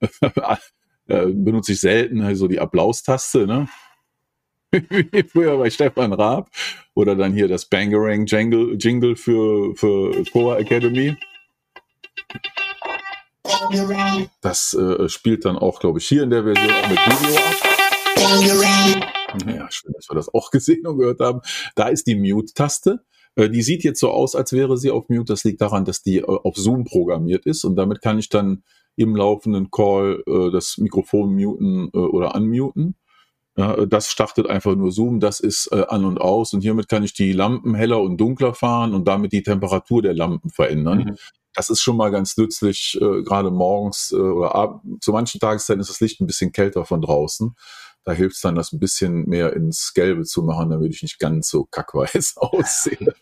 äh, 1.08 1.26
benutze 1.26 1.72
ich 1.72 1.80
selten 1.80 2.20
also 2.20 2.46
die 2.46 2.60
Applaustaste. 2.60 3.48
Ne? 3.48 3.66
Wie 4.88 5.22
früher 5.28 5.56
bei 5.58 5.70
Stefan 5.70 6.12
Raab 6.12 6.50
oder 6.94 7.14
dann 7.16 7.32
hier 7.32 7.48
das 7.48 7.66
Bangerang 7.66 8.26
Jingle, 8.26 8.76
Jingle 8.78 9.16
für, 9.16 9.74
für 9.76 10.24
Core 10.32 10.58
Academy. 10.58 11.16
Das 14.40 14.74
äh, 14.74 15.08
spielt 15.08 15.44
dann 15.44 15.56
auch, 15.56 15.80
glaube 15.80 15.98
ich, 15.98 16.06
hier 16.06 16.22
in 16.22 16.30
der 16.30 16.44
Version 16.44 16.70
auch 16.70 16.88
mit 16.88 16.98
Video 16.98 17.36
ab. 17.36 17.76
Ja, 19.46 19.70
schön, 19.70 19.92
dass 19.92 20.08
wir 20.08 20.14
das 20.14 20.32
auch 20.32 20.50
gesehen 20.52 20.86
und 20.86 20.98
gehört 20.98 21.20
haben. 21.20 21.40
Da 21.74 21.88
ist 21.88 22.06
die 22.06 22.16
Mute-Taste. 22.16 23.04
Äh, 23.36 23.50
die 23.50 23.62
sieht 23.62 23.84
jetzt 23.84 24.00
so 24.00 24.10
aus, 24.10 24.34
als 24.34 24.52
wäre 24.52 24.76
sie 24.76 24.90
auf 24.90 25.08
Mute. 25.08 25.32
Das 25.32 25.44
liegt 25.44 25.60
daran, 25.60 25.84
dass 25.84 26.02
die 26.02 26.18
äh, 26.18 26.24
auf 26.24 26.56
Zoom 26.56 26.84
programmiert 26.84 27.46
ist 27.46 27.64
und 27.64 27.76
damit 27.76 28.02
kann 28.02 28.18
ich 28.18 28.28
dann 28.28 28.62
im 28.96 29.14
laufenden 29.14 29.70
Call 29.70 30.22
äh, 30.26 30.50
das 30.50 30.78
Mikrofon 30.78 31.34
muten 31.34 31.88
oder 31.90 32.34
unmuten. 32.34 32.96
Ja, 33.56 33.86
das 33.86 34.10
startet 34.10 34.48
einfach 34.48 34.76
nur 34.76 34.92
Zoom, 34.92 35.18
das 35.18 35.40
ist 35.40 35.72
äh, 35.72 35.86
an 35.88 36.04
und 36.04 36.20
aus 36.20 36.52
und 36.52 36.60
hiermit 36.60 36.88
kann 36.88 37.02
ich 37.02 37.14
die 37.14 37.32
Lampen 37.32 37.74
heller 37.74 38.02
und 38.02 38.18
dunkler 38.18 38.52
fahren 38.52 38.92
und 38.92 39.08
damit 39.08 39.32
die 39.32 39.42
Temperatur 39.42 40.02
der 40.02 40.12
Lampen 40.12 40.50
verändern. 40.50 40.98
Mhm. 40.98 41.16
Das 41.54 41.70
ist 41.70 41.80
schon 41.80 41.96
mal 41.96 42.10
ganz 42.10 42.36
nützlich, 42.36 42.98
äh, 43.00 43.22
gerade 43.22 43.50
morgens 43.50 44.12
äh, 44.12 44.16
oder 44.16 44.54
ab, 44.54 44.82
zu 45.00 45.10
manchen 45.12 45.40
Tageszeiten 45.40 45.80
ist 45.80 45.88
das 45.88 46.00
Licht 46.00 46.20
ein 46.20 46.26
bisschen 46.26 46.52
kälter 46.52 46.84
von 46.84 47.00
draußen. 47.00 47.56
Da 48.04 48.12
hilft 48.12 48.36
es 48.36 48.42
dann, 48.42 48.56
das 48.56 48.72
ein 48.72 48.78
bisschen 48.78 49.26
mehr 49.26 49.54
ins 49.54 49.94
Gelbe 49.94 50.24
zu 50.24 50.42
machen, 50.42 50.68
damit 50.68 50.92
ich 50.92 51.02
nicht 51.02 51.18
ganz 51.18 51.48
so 51.48 51.64
kackweiß 51.64 52.36
aussehe. 52.36 53.14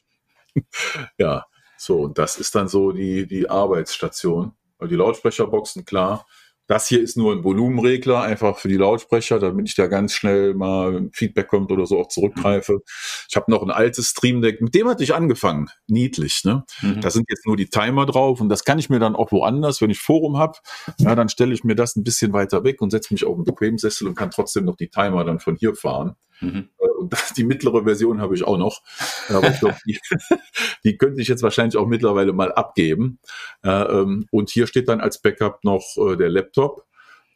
ja, 1.16 1.46
so, 1.78 2.02
und 2.02 2.18
das 2.18 2.38
ist 2.38 2.56
dann 2.56 2.66
so 2.66 2.90
die, 2.90 3.28
die 3.28 3.48
Arbeitsstation. 3.48 4.52
Die 4.82 4.96
Lautsprecherboxen, 4.96 5.84
klar, 5.84 6.26
das 6.66 6.88
hier 6.88 7.00
ist 7.00 7.16
nur 7.16 7.32
ein 7.32 7.44
Volumenregler, 7.44 8.22
einfach 8.22 8.58
für 8.58 8.68
die 8.68 8.76
Lautsprecher, 8.76 9.38
damit 9.38 9.68
ich 9.68 9.74
da 9.74 9.86
ganz 9.86 10.12
schnell 10.14 10.54
mal 10.54 11.10
Feedback 11.12 11.48
kommt 11.48 11.70
oder 11.70 11.86
so 11.86 11.98
auch 11.98 12.08
zurückgreife. 12.08 12.80
Ich 13.28 13.36
habe 13.36 13.50
noch 13.50 13.62
ein 13.62 13.70
altes 13.70 14.08
Stream 14.08 14.40
Deck, 14.40 14.60
mit 14.60 14.74
dem 14.74 14.88
hatte 14.88 15.04
ich 15.04 15.14
angefangen. 15.14 15.68
Niedlich, 15.86 16.42
ne? 16.44 16.64
Mhm. 16.80 17.00
Da 17.00 17.10
sind 17.10 17.26
jetzt 17.28 17.46
nur 17.46 17.56
die 17.56 17.68
Timer 17.68 18.06
drauf 18.06 18.40
und 18.40 18.48
das 18.48 18.64
kann 18.64 18.78
ich 18.78 18.88
mir 18.88 18.98
dann 18.98 19.16
auch 19.16 19.32
woanders, 19.32 19.80
wenn 19.80 19.90
ich 19.90 20.00
Forum 20.00 20.38
habe, 20.38 20.58
ja, 20.98 21.14
dann 21.14 21.28
stelle 21.28 21.54
ich 21.54 21.64
mir 21.64 21.74
das 21.74 21.96
ein 21.96 22.04
bisschen 22.04 22.32
weiter 22.32 22.64
weg 22.64 22.80
und 22.80 22.90
setze 22.90 23.12
mich 23.12 23.24
auf 23.24 23.34
einen 23.34 23.44
Bequemsessel 23.44 24.08
und 24.08 24.14
kann 24.14 24.30
trotzdem 24.30 24.64
noch 24.64 24.76
die 24.76 24.88
Timer 24.88 25.24
dann 25.24 25.40
von 25.40 25.56
hier 25.56 25.74
fahren. 25.74 26.16
Mhm. 26.40 26.68
Äh, 26.78 26.88
und 26.98 27.14
die 27.36 27.44
mittlere 27.44 27.84
Version 27.84 28.20
habe 28.20 28.34
ich 28.34 28.44
auch 28.44 28.58
noch. 28.58 28.82
Aber 29.28 29.50
ich 29.50 29.58
glaube, 29.58 29.76
die, 29.86 29.98
die 30.84 30.96
könnte 30.96 31.20
ich 31.20 31.28
jetzt 31.28 31.42
wahrscheinlich 31.42 31.76
auch 31.76 31.86
mittlerweile 31.86 32.32
mal 32.32 32.52
abgeben. 32.52 33.18
Äh, 33.62 33.70
ähm, 33.70 34.26
und 34.30 34.50
hier 34.50 34.66
steht 34.66 34.88
dann 34.88 35.00
als 35.00 35.20
Backup 35.20 35.64
noch 35.64 35.84
äh, 35.96 36.16
der 36.16 36.30
Laptop. 36.30 36.86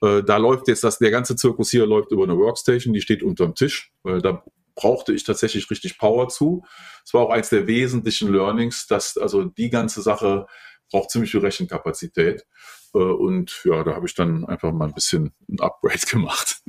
Da 0.00 0.36
läuft 0.36 0.68
jetzt 0.68 0.84
das, 0.84 1.00
der 1.00 1.10
ganze 1.10 1.34
Zirkus 1.34 1.72
hier 1.72 1.84
läuft 1.84 2.12
über 2.12 2.22
eine 2.22 2.38
Workstation, 2.38 2.94
die 2.94 3.00
steht 3.00 3.24
unterm 3.24 3.56
Tisch. 3.56 3.90
Da 4.04 4.44
brauchte 4.76 5.12
ich 5.12 5.24
tatsächlich 5.24 5.68
richtig 5.72 5.98
Power 5.98 6.28
zu. 6.28 6.64
Es 7.04 7.12
war 7.14 7.22
auch 7.22 7.30
eins 7.30 7.48
der 7.48 7.66
wesentlichen 7.66 8.32
Learnings, 8.32 8.86
dass 8.86 9.18
also 9.18 9.42
die 9.42 9.70
ganze 9.70 10.00
Sache 10.00 10.46
braucht 10.92 11.10
ziemlich 11.10 11.32
viel 11.32 11.40
Rechenkapazität. 11.40 12.46
Und 12.92 13.60
ja, 13.64 13.82
da 13.82 13.96
habe 13.96 14.06
ich 14.06 14.14
dann 14.14 14.44
einfach 14.44 14.70
mal 14.70 14.86
ein 14.86 14.94
bisschen 14.94 15.34
ein 15.48 15.58
Upgrade 15.58 16.06
gemacht. 16.08 16.62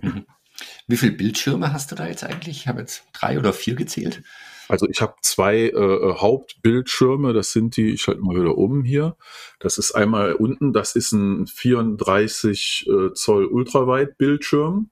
Wie 0.87 0.97
viele 0.97 1.13
Bildschirme 1.13 1.71
hast 1.73 1.91
du 1.91 1.95
da 1.95 2.07
jetzt 2.07 2.23
eigentlich? 2.23 2.57
Ich 2.57 2.67
habe 2.67 2.81
jetzt 2.81 3.03
drei 3.13 3.37
oder 3.37 3.53
vier 3.53 3.75
gezählt. 3.75 4.23
Also 4.69 4.87
ich 4.87 5.01
habe 5.01 5.15
zwei 5.21 5.55
äh, 5.55 5.69
äh, 5.69 6.15
Hauptbildschirme, 6.17 7.33
das 7.33 7.51
sind 7.51 7.75
die, 7.75 7.93
ich 7.93 8.03
schalte 8.03 8.21
mal 8.21 8.39
wieder 8.39 8.55
um 8.55 8.83
hier. 8.83 9.17
Das 9.59 9.79
ist 9.79 9.93
einmal 9.93 10.33
unten, 10.33 10.73
das 10.73 10.95
ist 10.95 11.11
ein 11.11 11.47
34 11.47 12.87
äh, 12.87 13.13
Zoll 13.13 13.45
Ultraweit-Bildschirm. 13.45 14.91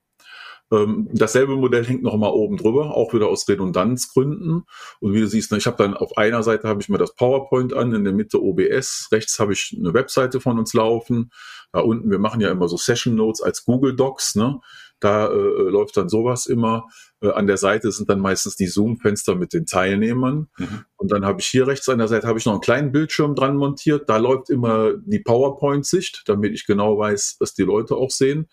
Ähm, 0.69 1.07
dasselbe 1.13 1.55
Modell 1.55 1.85
hängt 1.85 2.03
noch 2.03 2.17
mal 2.17 2.29
oben 2.29 2.57
drüber, 2.57 2.95
auch 2.97 3.13
wieder 3.13 3.27
aus 3.27 3.47
Redundanzgründen. 3.47 4.65
Und 4.99 5.13
wie 5.13 5.21
du 5.21 5.27
siehst, 5.27 5.51
ne, 5.51 5.59
ich 5.59 5.67
habe 5.67 5.77
dann 5.77 5.93
auf 5.93 6.17
einer 6.17 6.43
Seite 6.43 6.67
habe 6.67 6.81
ich 6.81 6.89
mir 6.89 6.97
das 6.97 7.13
PowerPoint 7.15 7.73
an, 7.73 7.93
in 7.93 8.03
der 8.03 8.13
Mitte 8.13 8.41
OBS, 8.41 9.09
rechts 9.11 9.39
habe 9.39 9.53
ich 9.53 9.75
eine 9.79 9.93
Webseite 9.93 10.41
von 10.41 10.57
uns 10.57 10.73
laufen. 10.73 11.31
Da 11.71 11.81
unten, 11.81 12.09
wir 12.09 12.19
machen 12.19 12.41
ja 12.41 12.49
immer 12.49 12.67
so 12.67 12.77
Session 12.77 13.15
Notes 13.15 13.41
als 13.41 13.63
Google 13.63 13.95
Docs, 13.95 14.35
ne? 14.35 14.59
Da 14.99 15.27
äh, 15.27 15.35
äh, 15.35 15.69
läuft 15.69 15.95
dann 15.97 16.09
sowas 16.09 16.47
immer. 16.47 16.87
Äh, 17.21 17.29
an 17.29 17.47
der 17.47 17.57
Seite 17.57 17.91
sind 17.91 18.09
dann 18.09 18.19
meistens 18.19 18.55
die 18.55 18.67
Zoom-Fenster 18.67 19.35
mit 19.35 19.53
den 19.53 19.65
Teilnehmern. 19.65 20.47
Mhm. 20.57 20.85
Und 20.95 21.11
dann 21.11 21.25
habe 21.25 21.39
ich 21.39 21.47
hier 21.47 21.67
rechts 21.67 21.87
an 21.89 21.99
der 21.99 22.07
Seite 22.07 22.27
habe 22.27 22.39
ich 22.39 22.45
noch 22.45 22.53
einen 22.53 22.61
kleinen 22.61 22.91
Bildschirm 22.91 23.35
dran 23.35 23.57
montiert. 23.57 24.09
Da 24.09 24.17
läuft 24.17 24.49
immer 24.49 24.93
die 25.05 25.19
PowerPoint-Sicht, 25.19 26.23
damit 26.25 26.53
ich 26.53 26.65
genau 26.65 26.97
weiß, 26.97 27.37
dass 27.39 27.53
die 27.53 27.63
Leute 27.63 27.95
auch 27.95 28.11
sehen. 28.11 28.47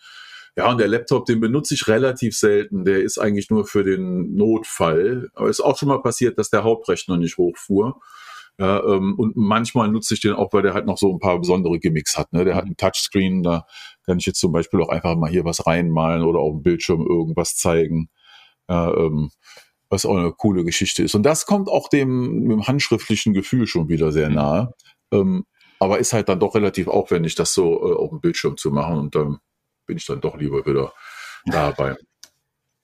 Ja, 0.57 0.71
und 0.71 0.79
der 0.79 0.89
Laptop, 0.89 1.25
den 1.27 1.41
benutze 1.41 1.75
ich 1.75 1.89
relativ 1.89 2.37
selten. 2.37 2.85
Der 2.85 3.03
ist 3.03 3.19
eigentlich 3.19 3.51
nur 3.51 3.67
für 3.67 3.83
den 3.83 4.35
Notfall. 4.35 5.31
Aber 5.35 5.49
es 5.49 5.59
ist 5.59 5.65
auch 5.65 5.79
schon 5.79 5.89
mal 5.89 6.03
passiert, 6.03 6.39
dass 6.39 6.51
der 6.51 6.63
Hauptrechner 6.63 7.17
nicht 7.17 7.39
hochfuhr. 7.39 8.01
Ja, 8.59 8.85
ähm, 8.85 9.15
und 9.19 9.37
manchmal 9.37 9.89
nutze 9.89 10.15
ich 10.15 10.21
den 10.21 10.33
auch, 10.33 10.53
weil 10.53 10.63
der 10.63 10.75
halt 10.75 10.87
noch 10.87 10.99
so 10.99 11.13
ein 11.13 11.19
paar 11.19 11.41
besondere 11.41 11.81
Gimmicks 11.81 12.17
hat. 12.17 12.33
Ne? 12.33 12.45
Der 12.45 12.55
hat 12.55 12.65
einen 12.65 12.77
Touchscreen, 12.77 13.43
da 13.43 13.67
kann 14.05 14.19
ich 14.19 14.27
jetzt 14.27 14.40
zum 14.40 14.53
Beispiel 14.53 14.81
auch 14.83 14.88
einfach 14.88 15.17
mal 15.17 15.31
hier 15.31 15.45
was 15.45 15.67
reinmalen 15.67 16.23
oder 16.23 16.40
auf 16.40 16.53
dem 16.53 16.62
Bildschirm 16.62 17.07
irgendwas 17.07 17.57
zeigen. 17.57 18.09
Ja, 18.69 18.95
ähm, 18.95 19.31
was 19.90 20.07
auch 20.07 20.17
eine 20.17 20.33
coole 20.33 20.64
Geschichte 20.64 21.03
ist. 21.03 21.14
Und 21.14 21.23
das 21.23 21.47
kommt 21.47 21.69
auch 21.69 21.88
dem, 21.88 22.49
dem 22.49 22.67
handschriftlichen 22.67 23.33
Gefühl 23.33 23.67
schon 23.67 23.88
wieder 23.88 24.12
sehr 24.12 24.29
mhm. 24.29 24.35
nahe. 24.35 24.75
Ähm, 25.12 25.45
aber 25.79 25.99
ist 25.99 26.12
halt 26.12 26.29
dann 26.29 26.40
doch 26.40 26.55
relativ 26.55 26.88
aufwendig, 26.88 27.35
das 27.35 27.55
so 27.55 27.93
äh, 27.93 27.95
auf 27.95 28.11
dem 28.11 28.21
Bildschirm 28.21 28.57
zu 28.57 28.71
machen. 28.71 28.97
Und 28.99 29.14
dann 29.14 29.38
bin 29.87 29.97
ich 29.97 30.07
dann 30.07 30.21
doch 30.21 30.37
lieber 30.37 30.64
wieder 30.67 30.93
da 31.47 31.71
beim 31.73 31.97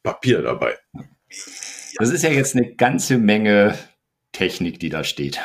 Papier 0.03 0.43
dabei. 0.43 0.77
Das 1.97 2.11
ist 2.11 2.23
ja 2.23 2.31
jetzt 2.31 2.57
eine 2.57 2.75
ganze 2.75 3.19
Menge 3.19 3.79
Technik, 4.33 4.79
die 4.79 4.89
da 4.89 5.05
steht. 5.05 5.41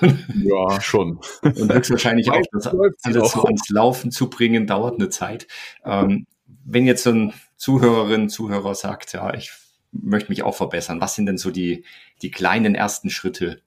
ja, 0.34 0.80
schon. 0.80 1.20
Und 1.42 1.72
höchstwahrscheinlich 1.72 2.30
auch 2.30 2.42
das 2.52 2.66
alles 2.66 3.32
so 3.32 3.44
ans 3.44 3.68
Laufen 3.68 4.10
zu 4.10 4.30
bringen, 4.30 4.66
dauert 4.66 4.98
eine 4.98 5.10
Zeit. 5.10 5.46
Ähm, 5.84 6.26
wenn 6.64 6.86
jetzt 6.86 7.02
so 7.02 7.10
ein 7.10 7.34
Zuhörerin, 7.56 8.28
Zuhörer 8.28 8.74
sagt, 8.74 9.12
ja, 9.12 9.34
ich 9.34 9.52
möchte 9.92 10.30
mich 10.30 10.42
auch 10.42 10.54
verbessern, 10.54 11.00
was 11.00 11.14
sind 11.14 11.26
denn 11.26 11.38
so 11.38 11.50
die, 11.50 11.84
die 12.22 12.30
kleinen 12.30 12.74
ersten 12.74 13.10
Schritte 13.10 13.60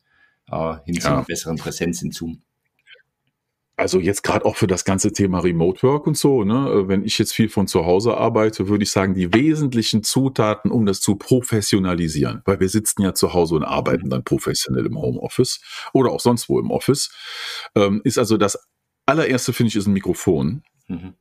äh, 0.51 0.75
hin 0.85 0.99
zu 0.99 1.07
ja. 1.07 1.13
einer 1.13 1.23
besseren 1.23 1.57
Präsenz 1.57 2.01
in 2.01 2.11
Zoom? 2.11 2.41
Also 3.77 3.99
jetzt 3.99 4.23
gerade 4.23 4.45
auch 4.45 4.55
für 4.55 4.67
das 4.67 4.85
ganze 4.85 5.11
Thema 5.11 5.39
Remote 5.39 5.83
Work 5.83 6.07
und 6.07 6.17
so, 6.17 6.43
ne, 6.43 6.87
wenn 6.87 7.03
ich 7.03 7.17
jetzt 7.17 7.33
viel 7.33 7.49
von 7.49 7.67
zu 7.67 7.85
Hause 7.85 8.15
arbeite, 8.15 8.69
würde 8.69 8.83
ich 8.83 8.91
sagen, 8.91 9.13
die 9.13 9.33
wesentlichen 9.33 10.01
Zutaten, 10.03 10.71
um 10.71 10.85
das 10.85 11.01
zu 11.01 11.15
professionalisieren, 11.15 12.41
weil 12.45 12.59
wir 12.59 12.69
sitzen 12.69 13.01
ja 13.01 13.13
zu 13.13 13.33
Hause 13.33 13.55
und 13.55 13.63
arbeiten 13.63 14.09
dann 14.09 14.23
professionell 14.23 14.85
im 14.85 14.97
Homeoffice 14.97 15.61
oder 15.93 16.11
auch 16.11 16.21
sonst 16.21 16.47
wo 16.47 16.59
im 16.59 16.71
Office, 16.71 17.11
ähm, 17.75 18.01
ist 18.03 18.17
also 18.17 18.37
das 18.37 18.57
allererste, 19.05 19.51
finde 19.51 19.69
ich, 19.69 19.75
ist 19.75 19.87
ein 19.87 19.93
Mikrofon. 19.93 20.63
Mhm. 20.87 21.13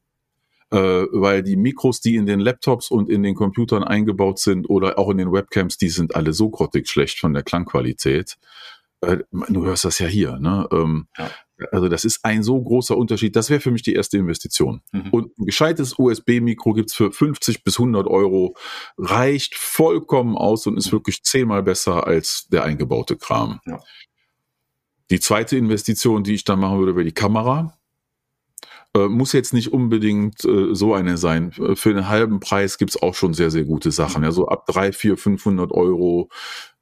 Äh, 0.70 1.06
weil 1.12 1.42
die 1.42 1.56
Mikros, 1.56 2.00
die 2.00 2.16
in 2.16 2.26
den 2.26 2.40
Laptops 2.40 2.90
und 2.90 3.08
in 3.08 3.22
den 3.22 3.34
Computern 3.34 3.84
eingebaut 3.84 4.38
sind 4.38 4.68
oder 4.70 4.98
auch 4.98 5.10
in 5.10 5.18
den 5.18 5.30
Webcams, 5.30 5.76
die 5.76 5.88
sind 5.88 6.16
alle 6.16 6.32
so 6.32 6.50
grottig 6.50 6.88
schlecht 6.88 7.20
von 7.20 7.34
der 7.34 7.42
Klangqualität. 7.42 8.36
Äh, 9.00 9.18
du 9.30 9.64
hörst 9.64 9.84
das 9.84 9.98
ja 9.98 10.06
hier, 10.06 10.38
ne? 10.38 10.66
Ähm, 10.72 11.06
ja. 11.18 11.30
Also 11.72 11.88
das 11.88 12.04
ist 12.04 12.24
ein 12.24 12.42
so 12.42 12.60
großer 12.62 12.96
Unterschied. 12.96 13.36
Das 13.36 13.50
wäre 13.50 13.60
für 13.60 13.70
mich 13.70 13.82
die 13.82 13.94
erste 13.94 14.18
Investition. 14.18 14.82
Mhm. 14.92 15.10
Und 15.10 15.38
ein 15.38 15.46
gescheites 15.46 15.98
USB-Mikro 15.98 16.72
gibt's 16.72 16.94
für 16.94 17.12
50 17.12 17.64
bis 17.64 17.78
100 17.78 18.06
Euro. 18.06 18.56
Reicht 18.98 19.54
vollkommen 19.54 20.36
aus 20.36 20.66
und 20.66 20.76
ist 20.76 20.88
mhm. 20.88 20.92
wirklich 20.92 21.22
zehnmal 21.22 21.62
besser 21.62 22.06
als 22.06 22.46
der 22.50 22.64
eingebaute 22.64 23.16
Kram. 23.16 23.60
Ja. 23.66 23.80
Die 25.10 25.20
zweite 25.20 25.56
Investition, 25.56 26.24
die 26.24 26.34
ich 26.34 26.44
dann 26.44 26.60
machen 26.60 26.78
würde, 26.78 26.96
wäre 26.96 27.04
die 27.04 27.12
Kamera. 27.12 27.78
Äh, 28.96 29.08
muss 29.08 29.32
jetzt 29.32 29.52
nicht 29.52 29.72
unbedingt 29.72 30.44
äh, 30.44 30.74
so 30.74 30.94
eine 30.94 31.16
sein. 31.18 31.50
Für 31.52 31.90
einen 31.90 32.08
halben 32.08 32.38
Preis 32.38 32.78
gibt's 32.78 33.00
auch 33.00 33.14
schon 33.14 33.34
sehr, 33.34 33.50
sehr 33.50 33.64
gute 33.64 33.90
Sachen. 33.90 34.22
Ja, 34.22 34.30
so 34.30 34.46
ab 34.46 34.66
drei, 34.66 34.92
vier, 34.92 35.16
500 35.16 35.72
Euro 35.72 36.28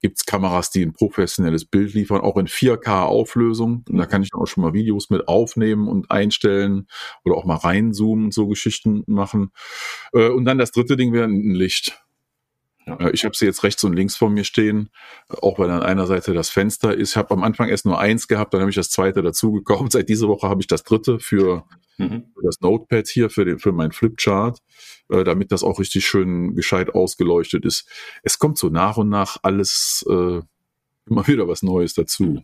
gibt's 0.02 0.26
Kameras, 0.26 0.70
die 0.70 0.82
ein 0.84 0.92
professionelles 0.92 1.64
Bild 1.64 1.94
liefern, 1.94 2.20
auch 2.20 2.36
in 2.36 2.48
4K 2.48 3.04
Auflösung. 3.04 3.84
Und 3.88 3.96
da 3.96 4.04
kann 4.04 4.22
ich 4.22 4.30
dann 4.30 4.42
auch 4.42 4.46
schon 4.46 4.62
mal 4.62 4.74
Videos 4.74 5.08
mit 5.08 5.26
aufnehmen 5.26 5.88
und 5.88 6.10
einstellen 6.10 6.86
oder 7.24 7.36
auch 7.36 7.44
mal 7.44 7.56
reinzoomen 7.56 8.26
und 8.26 8.34
so 8.34 8.46
Geschichten 8.46 9.04
machen. 9.06 9.50
Äh, 10.12 10.28
und 10.28 10.44
dann 10.44 10.58
das 10.58 10.72
dritte 10.72 10.96
Ding 10.98 11.12
wäre 11.14 11.24
ein 11.24 11.54
Licht. 11.54 11.98
Ja. 12.86 13.10
Ich 13.12 13.24
habe 13.24 13.36
sie 13.36 13.44
jetzt 13.44 13.62
rechts 13.62 13.84
und 13.84 13.92
links 13.92 14.16
vor 14.16 14.28
mir 14.28 14.44
stehen, 14.44 14.90
auch 15.28 15.58
weil 15.58 15.70
an 15.70 15.82
einer 15.82 16.06
Seite 16.06 16.34
das 16.34 16.50
Fenster 16.50 16.94
ist. 16.96 17.10
Ich 17.10 17.16
habe 17.16 17.32
am 17.32 17.44
Anfang 17.44 17.68
erst 17.68 17.86
nur 17.86 17.98
eins 17.98 18.26
gehabt, 18.26 18.54
dann 18.54 18.60
habe 18.60 18.70
ich 18.70 18.76
das 18.76 18.90
zweite 18.90 19.22
dazu 19.22 19.52
gekauft. 19.52 19.92
Seit 19.92 20.08
dieser 20.08 20.28
Woche 20.28 20.48
habe 20.48 20.60
ich 20.60 20.66
das 20.66 20.82
dritte 20.82 21.20
für, 21.20 21.64
mhm. 21.98 22.24
für 22.34 22.42
das 22.42 22.60
Notepad 22.60 23.06
hier, 23.06 23.30
für, 23.30 23.44
den, 23.44 23.58
für 23.58 23.72
meinen 23.72 23.92
Flipchart, 23.92 24.58
äh, 25.10 25.22
damit 25.22 25.52
das 25.52 25.62
auch 25.62 25.78
richtig 25.78 26.06
schön 26.06 26.56
gescheit 26.56 26.94
ausgeleuchtet 26.94 27.64
ist. 27.64 27.88
Es 28.24 28.38
kommt 28.38 28.58
so 28.58 28.68
nach 28.68 28.96
und 28.96 29.08
nach 29.08 29.38
alles 29.42 30.04
äh, 30.08 30.40
immer 31.06 31.26
wieder 31.26 31.46
was 31.46 31.62
Neues 31.62 31.94
dazu. 31.94 32.42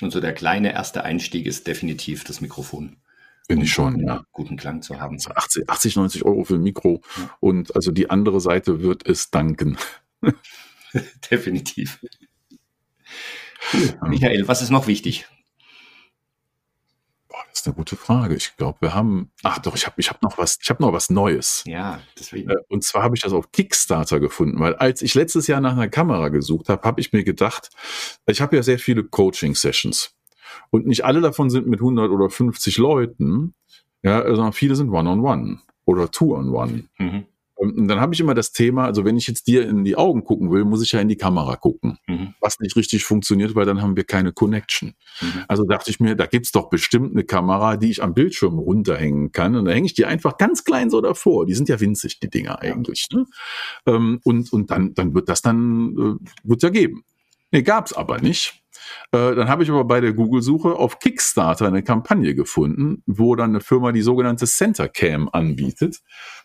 Und 0.00 0.12
so 0.12 0.20
der 0.20 0.32
kleine 0.32 0.72
erste 0.72 1.04
Einstieg 1.04 1.46
ist 1.46 1.66
definitiv 1.66 2.24
das 2.24 2.40
Mikrofon. 2.40 2.98
Finde 3.48 3.64
ich 3.64 3.72
schon, 3.72 4.00
ja. 4.00 4.24
Guten 4.32 4.58
Klang 4.58 4.82
zu 4.82 5.00
haben. 5.00 5.16
80, 5.16 5.70
80 5.70 5.96
90 5.96 6.24
Euro 6.26 6.44
für 6.44 6.56
ein 6.56 6.62
Mikro. 6.62 7.00
Ja. 7.16 7.36
Und 7.40 7.74
also 7.74 7.90
die 7.90 8.10
andere 8.10 8.40
Seite 8.42 8.82
wird 8.82 9.08
es 9.08 9.30
danken. 9.30 9.78
Definitiv. 11.30 11.98
Cool. 13.72 13.98
Michael, 14.08 14.46
was 14.48 14.60
ist 14.60 14.68
noch 14.68 14.86
wichtig? 14.86 15.26
Boah, 17.28 17.42
das 17.48 17.60
ist 17.60 17.66
eine 17.66 17.74
gute 17.74 17.96
Frage. 17.96 18.34
Ich 18.34 18.54
glaube, 18.58 18.82
wir 18.82 18.94
haben. 18.94 19.30
Ach 19.42 19.58
doch, 19.58 19.74
ich 19.74 19.86
habe 19.86 19.98
ich 19.98 20.10
hab 20.10 20.22
noch 20.22 20.36
was, 20.36 20.58
ich 20.62 20.68
habe 20.68 20.82
noch 20.82 20.92
was 20.92 21.08
Neues. 21.08 21.64
Ja, 21.66 22.00
deswegen. 22.18 22.50
Äh, 22.50 22.56
und 22.68 22.84
zwar 22.84 23.02
habe 23.02 23.16
ich 23.16 23.22
das 23.22 23.32
auf 23.32 23.50
Kickstarter 23.50 24.20
gefunden, 24.20 24.60
weil 24.60 24.74
als 24.74 25.00
ich 25.00 25.14
letztes 25.14 25.46
Jahr 25.46 25.62
nach 25.62 25.72
einer 25.72 25.88
Kamera 25.88 26.28
gesucht 26.28 26.68
habe, 26.68 26.82
habe 26.86 27.00
ich 27.00 27.14
mir 27.14 27.24
gedacht, 27.24 27.70
ich 28.26 28.42
habe 28.42 28.56
ja 28.56 28.62
sehr 28.62 28.78
viele 28.78 29.04
Coaching-Sessions. 29.04 30.17
Und 30.70 30.86
nicht 30.86 31.04
alle 31.04 31.20
davon 31.20 31.50
sind 31.50 31.66
mit 31.66 31.80
100 31.80 32.10
oder 32.10 32.30
50 32.30 32.78
Leuten, 32.78 33.54
ja, 34.02 34.22
sondern 34.24 34.52
viele 34.52 34.74
sind 34.76 34.90
One-on-One 34.90 35.42
-on 35.42 35.44
-one 35.44 35.58
oder 35.84 36.10
Two-on-One. 36.10 36.84
Mhm. 36.98 37.24
Und 37.58 37.88
dann 37.88 38.00
habe 38.00 38.14
ich 38.14 38.20
immer 38.20 38.34
das 38.34 38.52
Thema, 38.52 38.84
also 38.84 39.04
wenn 39.04 39.16
ich 39.16 39.26
jetzt 39.26 39.48
dir 39.48 39.68
in 39.68 39.82
die 39.82 39.96
Augen 39.96 40.22
gucken 40.22 40.52
will, 40.52 40.64
muss 40.64 40.80
ich 40.80 40.92
ja 40.92 41.00
in 41.00 41.08
die 41.08 41.16
Kamera 41.16 41.56
gucken, 41.56 41.98
mhm. 42.06 42.34
was 42.40 42.60
nicht 42.60 42.76
richtig 42.76 43.04
funktioniert, 43.04 43.56
weil 43.56 43.66
dann 43.66 43.82
haben 43.82 43.96
wir 43.96 44.04
keine 44.04 44.32
Connection. 44.32 44.94
Mhm. 45.20 45.44
Also 45.48 45.64
dachte 45.64 45.90
ich 45.90 45.98
mir, 45.98 46.14
da 46.14 46.26
gibt's 46.26 46.52
doch 46.52 46.70
bestimmt 46.70 47.10
eine 47.10 47.24
Kamera, 47.24 47.76
die 47.76 47.90
ich 47.90 48.00
am 48.00 48.14
Bildschirm 48.14 48.60
runterhängen 48.60 49.32
kann. 49.32 49.56
Und 49.56 49.64
da 49.64 49.72
hänge 49.72 49.86
ich 49.86 49.94
die 49.94 50.04
einfach 50.04 50.38
ganz 50.38 50.62
klein 50.62 50.88
so 50.88 51.00
davor. 51.00 51.46
Die 51.46 51.54
sind 51.54 51.68
ja 51.68 51.80
winzig, 51.80 52.20
die 52.20 52.30
Dinger 52.30 52.60
eigentlich. 52.60 53.08
Ne? 53.12 53.26
Ähm, 53.86 54.20
und 54.22 54.52
und 54.52 54.70
dann, 54.70 54.94
dann 54.94 55.14
wird 55.14 55.28
das 55.28 55.42
dann, 55.42 56.20
äh, 56.22 56.28
wird 56.44 56.62
ja 56.62 56.68
geben. 56.68 57.02
Nee, 57.50 57.62
gab's 57.62 57.92
aber 57.92 58.20
nicht. 58.20 58.62
Äh, 59.12 59.34
dann 59.34 59.48
habe 59.48 59.62
ich 59.62 59.70
aber 59.70 59.84
bei 59.84 60.00
der 60.00 60.12
Google-Suche 60.12 60.74
auf 60.74 60.98
Kickstarter 60.98 61.66
eine 61.66 61.82
Kampagne 61.82 62.34
gefunden, 62.34 63.02
wo 63.06 63.34
dann 63.36 63.50
eine 63.50 63.60
Firma 63.60 63.92
die 63.92 64.02
sogenannte 64.02 64.46
Center 64.46 64.88
Cam 64.88 65.28
anbietet. 65.32 66.00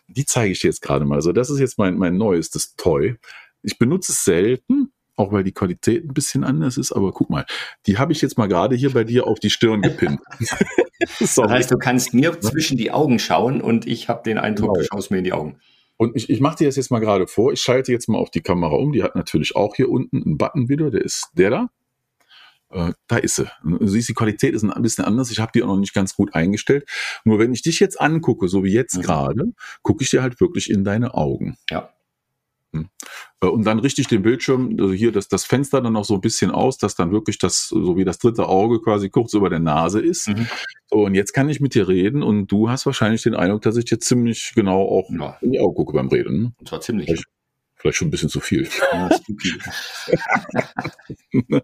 Die 0.08 0.24
zeige 0.24 0.52
ich 0.52 0.60
dir 0.60 0.68
jetzt 0.68 0.82
gerade 0.82 1.04
mal. 1.04 1.16
Also 1.16 1.32
das 1.32 1.50
ist 1.50 1.60
jetzt 1.60 1.78
mein, 1.78 1.96
mein 1.96 2.16
neuestes 2.16 2.76
Toy. 2.76 3.16
Ich 3.62 3.78
benutze 3.78 4.12
es 4.12 4.24
selten, 4.24 4.92
auch 5.16 5.32
weil 5.32 5.44
die 5.44 5.52
Qualität 5.52 6.04
ein 6.04 6.14
bisschen 6.14 6.44
anders 6.44 6.76
ist, 6.76 6.92
aber 6.92 7.12
guck 7.12 7.30
mal, 7.30 7.46
die 7.86 7.98
habe 7.98 8.12
ich 8.12 8.20
jetzt 8.20 8.36
mal 8.36 8.46
gerade 8.46 8.76
hier 8.76 8.92
bei 8.92 9.04
dir 9.04 9.26
auf 9.26 9.38
die 9.38 9.50
Stirn 9.50 9.80
gepinnt. 9.80 10.20
das 11.20 11.36
heißt, 11.36 11.70
du 11.70 11.78
kannst 11.78 12.14
mir 12.14 12.40
zwischen 12.40 12.76
die 12.76 12.90
Augen 12.90 13.18
schauen 13.18 13.60
und 13.60 13.86
ich 13.86 14.08
habe 14.08 14.22
den 14.24 14.38
Eindruck, 14.38 14.74
genau. 14.74 14.80
du 14.80 14.86
schaust 14.86 15.10
mir 15.10 15.18
in 15.18 15.24
die 15.24 15.32
Augen. 15.32 15.58
Und 15.96 16.16
ich, 16.16 16.28
ich 16.28 16.40
mache 16.40 16.58
dir 16.58 16.66
das 16.66 16.76
jetzt 16.76 16.90
mal 16.90 16.98
gerade 16.98 17.26
vor. 17.26 17.52
Ich 17.52 17.60
schalte 17.60 17.92
jetzt 17.92 18.08
mal 18.08 18.18
auf 18.18 18.30
die 18.30 18.40
Kamera 18.40 18.74
um. 18.74 18.92
Die 18.92 19.02
hat 19.02 19.14
natürlich 19.14 19.54
auch 19.54 19.76
hier 19.76 19.88
unten 19.88 20.22
einen 20.22 20.38
Button 20.38 20.68
wieder. 20.68 20.90
Der 20.90 21.02
ist 21.02 21.28
der 21.34 21.50
da. 21.50 21.70
Äh, 22.74 22.92
da 23.06 23.16
ist 23.16 23.36
sie. 23.36 23.46
Du 23.62 23.86
siehst, 23.86 24.08
die 24.08 24.14
Qualität 24.14 24.54
ist 24.54 24.64
ein 24.64 24.82
bisschen 24.82 25.04
anders. 25.04 25.30
Ich 25.30 25.38
habe 25.38 25.52
die 25.54 25.62
auch 25.62 25.68
noch 25.68 25.78
nicht 25.78 25.94
ganz 25.94 26.14
gut 26.14 26.34
eingestellt. 26.34 26.88
Nur 27.24 27.38
wenn 27.38 27.52
ich 27.52 27.62
dich 27.62 27.78
jetzt 27.80 28.00
angucke, 28.00 28.48
so 28.48 28.64
wie 28.64 28.72
jetzt 28.72 28.96
mhm. 28.96 29.02
gerade, 29.02 29.44
gucke 29.82 30.02
ich 30.02 30.10
dir 30.10 30.22
halt 30.22 30.40
wirklich 30.40 30.70
in 30.70 30.84
deine 30.84 31.14
Augen. 31.14 31.56
Ja. 31.70 31.90
Hm. 32.72 32.88
Äh, 33.40 33.46
und 33.46 33.64
dann 33.64 33.78
richte 33.78 34.00
ich 34.00 34.08
den 34.08 34.22
Bildschirm, 34.22 34.76
also 34.80 34.92
hier 34.92 35.12
das, 35.12 35.28
das 35.28 35.44
Fenster 35.44 35.80
dann 35.80 35.92
noch 35.92 36.04
so 36.04 36.14
ein 36.14 36.20
bisschen 36.20 36.50
aus, 36.50 36.76
dass 36.76 36.96
dann 36.96 37.12
wirklich 37.12 37.38
das, 37.38 37.68
so 37.68 37.96
wie 37.96 38.04
das 38.04 38.18
dritte 38.18 38.48
Auge 38.48 38.80
quasi 38.80 39.08
kurz 39.08 39.32
über 39.34 39.48
der 39.48 39.60
Nase 39.60 40.00
ist. 40.00 40.28
Mhm. 40.28 40.48
So, 40.90 41.04
und 41.04 41.14
jetzt 41.14 41.32
kann 41.32 41.48
ich 41.48 41.60
mit 41.60 41.74
dir 41.74 41.86
reden 41.86 42.24
und 42.24 42.48
du 42.48 42.68
hast 42.68 42.86
wahrscheinlich 42.86 43.22
den 43.22 43.34
Eindruck, 43.34 43.62
dass 43.62 43.76
ich 43.76 43.88
jetzt 43.88 44.06
ziemlich 44.06 44.52
genau 44.56 44.82
auch 44.82 45.08
ja. 45.10 45.38
in 45.40 45.52
die 45.52 45.60
Augen 45.60 45.76
gucke 45.76 45.92
beim 45.92 46.08
Reden. 46.08 46.42
Ne? 46.42 46.52
Und 46.58 46.68
zwar 46.68 46.80
ziemlich. 46.80 47.08
Ich, 47.08 47.22
Vielleicht 47.84 47.98
schon 47.98 48.08
ein 48.08 48.12
bisschen 48.12 48.30
zu 48.30 48.40
viel. 48.40 48.66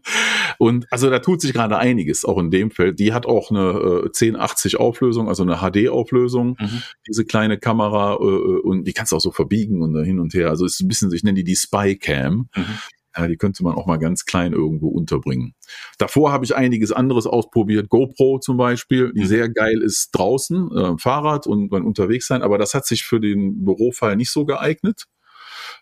und 0.58 0.86
also 0.90 1.08
da 1.08 1.18
tut 1.20 1.40
sich 1.40 1.54
gerade 1.54 1.78
einiges, 1.78 2.26
auch 2.26 2.36
in 2.36 2.50
dem 2.50 2.70
Feld. 2.70 2.98
Die 2.98 3.14
hat 3.14 3.24
auch 3.24 3.50
eine 3.50 4.02
äh, 4.02 4.04
1080 4.08 4.78
Auflösung, 4.78 5.30
also 5.30 5.44
eine 5.44 5.60
HD-Auflösung, 5.62 6.58
mhm. 6.60 6.82
diese 7.08 7.24
kleine 7.24 7.56
Kamera, 7.56 8.18
äh, 8.20 8.26
äh, 8.26 8.60
und 8.60 8.84
die 8.84 8.92
kannst 8.92 9.12
du 9.12 9.16
auch 9.16 9.22
so 9.22 9.30
verbiegen 9.30 9.80
und 9.80 9.96
hin 10.04 10.20
und 10.20 10.34
her. 10.34 10.50
Also 10.50 10.66
ist 10.66 10.82
ein 10.82 10.88
bisschen, 10.88 11.10
ich 11.10 11.22
nenne 11.22 11.36
die 11.36 11.44
die 11.44 11.56
Spy-Cam. 11.56 12.50
Mhm. 12.54 12.64
Ja, 13.16 13.26
die 13.26 13.38
könnte 13.38 13.64
man 13.64 13.74
auch 13.74 13.86
mal 13.86 13.96
ganz 13.96 14.26
klein 14.26 14.52
irgendwo 14.52 14.88
unterbringen. 14.88 15.54
Davor 15.96 16.32
habe 16.32 16.44
ich 16.44 16.54
einiges 16.54 16.92
anderes 16.92 17.26
ausprobiert. 17.26 17.88
GoPro 17.88 18.40
zum 18.40 18.58
Beispiel, 18.58 19.14
die 19.14 19.22
mhm. 19.22 19.26
sehr 19.26 19.48
geil 19.48 19.80
ist 19.80 20.10
draußen, 20.10 20.70
äh, 20.70 20.98
Fahrrad 20.98 21.46
und 21.46 21.70
beim 21.70 21.86
unterwegs 21.86 22.26
sein, 22.26 22.42
aber 22.42 22.58
das 22.58 22.74
hat 22.74 22.84
sich 22.84 23.04
für 23.04 23.20
den 23.20 23.64
Bürofall 23.64 24.16
nicht 24.16 24.30
so 24.30 24.44
geeignet 24.44 25.06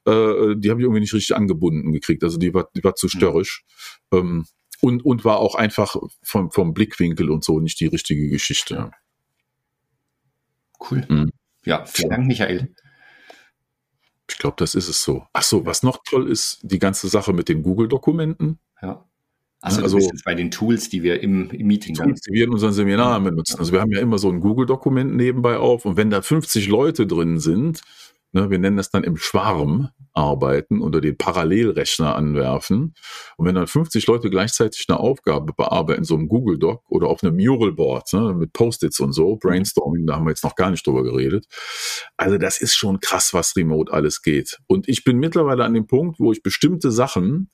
äh, 0.06 0.54
die 0.56 0.70
habe 0.70 0.80
ich 0.80 0.84
irgendwie 0.84 1.00
nicht 1.00 1.14
richtig 1.14 1.36
angebunden 1.36 1.92
gekriegt. 1.92 2.24
Also 2.24 2.38
die 2.38 2.54
war, 2.54 2.68
die 2.76 2.84
war 2.84 2.94
zu 2.94 3.06
mhm. 3.06 3.10
störrisch. 3.10 3.64
Mhm. 4.10 4.18
Ähm, 4.18 4.46
und, 4.80 5.04
und 5.04 5.24
war 5.24 5.38
auch 5.38 5.56
einfach 5.56 5.96
vom, 6.22 6.50
vom 6.50 6.72
Blickwinkel 6.72 7.30
und 7.30 7.44
so 7.44 7.58
nicht 7.58 7.80
die 7.80 7.86
richtige 7.86 8.28
Geschichte. 8.28 8.92
Cool. 10.78 11.04
Mhm. 11.08 11.30
Ja, 11.64 11.84
vielen 11.84 12.10
Dank, 12.10 12.26
Michael. 12.26 12.72
Ich 14.30 14.38
glaube, 14.38 14.56
das 14.58 14.74
ist 14.74 14.88
es 14.88 15.02
so. 15.02 15.24
Ach 15.32 15.42
so, 15.42 15.66
was 15.66 15.82
noch 15.82 15.98
toll 16.04 16.30
ist, 16.30 16.60
die 16.62 16.78
ganze 16.78 17.08
Sache 17.08 17.32
mit 17.32 17.48
den 17.48 17.62
Google-Dokumenten. 17.62 18.58
Ja. 18.80 19.04
Also, 19.60 19.82
also 19.82 19.98
jetzt 19.98 20.24
bei 20.24 20.34
den 20.34 20.52
Tools, 20.52 20.88
die 20.88 21.02
wir 21.02 21.20
im, 21.20 21.50
im 21.50 21.66
Meeting 21.66 21.94
Tools, 21.94 22.06
haben. 22.06 22.14
die 22.14 22.32
wir 22.32 22.44
in 22.44 22.50
unseren 22.50 22.72
Seminaren 22.72 23.24
benutzen. 23.24 23.58
Also 23.58 23.72
wir 23.72 23.80
haben 23.80 23.90
ja 23.90 24.00
immer 24.00 24.18
so 24.18 24.30
ein 24.30 24.38
Google-Dokument 24.38 25.16
nebenbei 25.16 25.56
auf 25.56 25.84
und 25.84 25.96
wenn 25.96 26.10
da 26.10 26.22
50 26.22 26.68
Leute 26.68 27.08
drin 27.08 27.40
sind, 27.40 27.80
ne, 28.32 28.50
wir 28.50 28.58
nennen 28.58 28.76
das 28.76 28.90
dann 28.90 29.04
im 29.04 29.16
Schwarm 29.16 29.90
arbeiten 30.12 30.80
oder 30.82 31.00
den 31.00 31.16
Parallelrechner 31.16 32.16
anwerfen. 32.16 32.94
Und 33.36 33.46
wenn 33.46 33.54
dann 33.54 33.66
50 33.66 34.06
Leute 34.06 34.30
gleichzeitig 34.30 34.86
eine 34.88 34.98
Aufgabe 34.98 35.52
bearbeiten, 35.52 36.04
so 36.04 36.16
einem 36.16 36.28
Google 36.28 36.58
Doc 36.58 36.82
oder 36.90 37.08
auf 37.08 37.22
einem 37.22 37.36
Mural 37.36 37.72
Board 37.72 38.12
ne, 38.12 38.34
mit 38.34 38.52
Post-its 38.52 39.00
und 39.00 39.12
so, 39.12 39.36
Brainstorming, 39.36 40.06
da 40.06 40.16
haben 40.16 40.24
wir 40.26 40.30
jetzt 40.30 40.44
noch 40.44 40.56
gar 40.56 40.70
nicht 40.70 40.86
drüber 40.86 41.04
geredet. 41.04 41.46
Also 42.16 42.36
das 42.38 42.60
ist 42.60 42.74
schon 42.74 43.00
krass, 43.00 43.32
was 43.32 43.54
remote 43.56 43.92
alles 43.92 44.22
geht. 44.22 44.58
Und 44.66 44.88
ich 44.88 45.04
bin 45.04 45.18
mittlerweile 45.18 45.64
an 45.64 45.74
dem 45.74 45.86
Punkt, 45.86 46.18
wo 46.18 46.32
ich 46.32 46.42
bestimmte 46.42 46.90
Sachen 46.90 47.50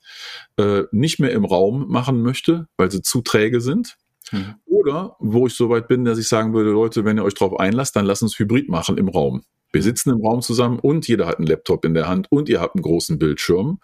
äh, 0.57 0.83
nicht 0.91 1.19
mehr 1.19 1.31
im 1.31 1.45
Raum 1.45 1.87
machen 1.87 2.21
möchte, 2.21 2.67
weil 2.77 2.89
sie 2.89 3.01
zu 3.01 3.21
träge 3.21 3.61
sind. 3.61 3.97
Mhm. 4.31 4.55
Oder 4.65 5.15
wo 5.19 5.47
ich 5.47 5.53
so 5.53 5.69
weit 5.69 5.87
bin, 5.87 6.03
dass 6.03 6.17
ich 6.17 6.27
sagen 6.27 6.53
würde, 6.53 6.71
Leute, 6.71 7.05
wenn 7.05 7.17
ihr 7.17 7.23
euch 7.23 7.35
darauf 7.35 7.59
einlasst, 7.59 7.95
dann 7.95 8.05
lasst 8.05 8.23
uns 8.23 8.39
Hybrid 8.39 8.69
machen 8.69 8.97
im 8.97 9.07
Raum. 9.07 9.43
Wir 9.75 9.83
sitzen 9.83 10.11
im 10.11 10.25
Raum 10.25 10.41
zusammen 10.41 10.79
und 10.79 11.05
jeder 11.05 11.27
hat 11.27 11.37
einen 11.37 11.47
Laptop 11.47 11.83
in 11.83 11.93
der 11.93 12.07
Hand 12.07 12.31
und 12.31 12.47
ihr 12.47 12.61
habt 12.61 12.75
einen 12.75 12.81
großen 12.81 13.19
Bildschirm, 13.19 13.79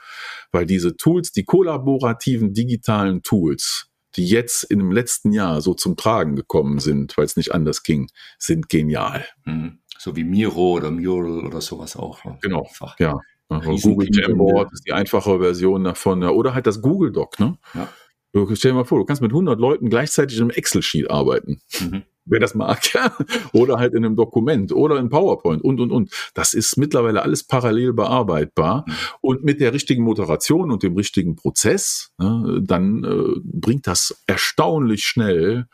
weil 0.53 0.65
diese 0.65 0.95
Tools, 0.95 1.33
die 1.33 1.43
kollaborativen 1.43 2.53
digitalen 2.53 3.23
Tools, 3.23 3.87
die 4.15 4.25
jetzt 4.25 4.63
in 4.63 4.79
dem 4.79 4.93
letzten 4.93 5.33
Jahr 5.33 5.59
so 5.59 5.73
zum 5.73 5.97
Tragen 5.97 6.37
gekommen 6.37 6.79
sind, 6.79 7.17
weil 7.17 7.25
es 7.25 7.35
nicht 7.35 7.53
anders 7.53 7.83
ging, 7.83 8.07
sind 8.39 8.69
genial. 8.69 9.25
Mhm. 9.43 9.79
So 9.97 10.15
wie 10.15 10.23
Miro 10.23 10.77
oder 10.77 10.91
Mural 10.91 11.45
oder 11.45 11.59
sowas 11.59 11.97
auch. 11.97 12.23
Ne? 12.23 12.37
Genau, 12.41 12.63
Einfach. 12.63 12.97
ja. 12.97 13.19
Google 13.49 14.07
Jamboard 14.13 14.71
ist 14.71 14.87
die 14.87 14.93
einfache 14.93 15.39
Version 15.39 15.83
davon. 15.83 16.23
Oder 16.23 16.53
halt 16.53 16.67
das 16.67 16.81
Google 16.81 17.11
Doc, 17.11 17.37
ne? 17.37 17.57
Ja. 17.73 17.89
Du, 18.31 18.55
stell 18.55 18.71
dir 18.71 18.75
mal 18.75 18.85
vor, 18.85 18.99
du 18.99 19.03
kannst 19.03 19.21
mit 19.21 19.31
100 19.31 19.59
Leuten 19.59 19.89
gleichzeitig 19.89 20.39
einem 20.39 20.51
Excel-Sheet 20.51 21.11
arbeiten. 21.11 21.59
Mhm. 21.81 22.03
Wer 22.25 22.39
das 22.39 22.53
mag, 22.53 22.93
ja. 22.93 23.15
Oder 23.51 23.77
halt 23.77 23.93
in 23.93 24.05
einem 24.05 24.15
Dokument 24.15 24.71
oder 24.71 24.97
in 24.99 25.09
PowerPoint 25.09 25.63
und, 25.63 25.79
und, 25.79 25.91
und. 25.91 26.31
Das 26.33 26.53
ist 26.53 26.77
mittlerweile 26.77 27.23
alles 27.23 27.43
parallel 27.43 27.93
bearbeitbar. 27.93 28.85
Mhm. 28.87 28.93
Und 29.21 29.43
mit 29.43 29.59
der 29.59 29.73
richtigen 29.73 30.03
Moderation 30.03 30.71
und 30.71 30.83
dem 30.83 30.95
richtigen 30.95 31.35
Prozess, 31.35 32.13
ne, 32.17 32.61
dann 32.63 33.03
äh, 33.03 33.39
bringt 33.43 33.87
das 33.87 34.23
erstaunlich 34.27 35.03
schnell 35.03 35.65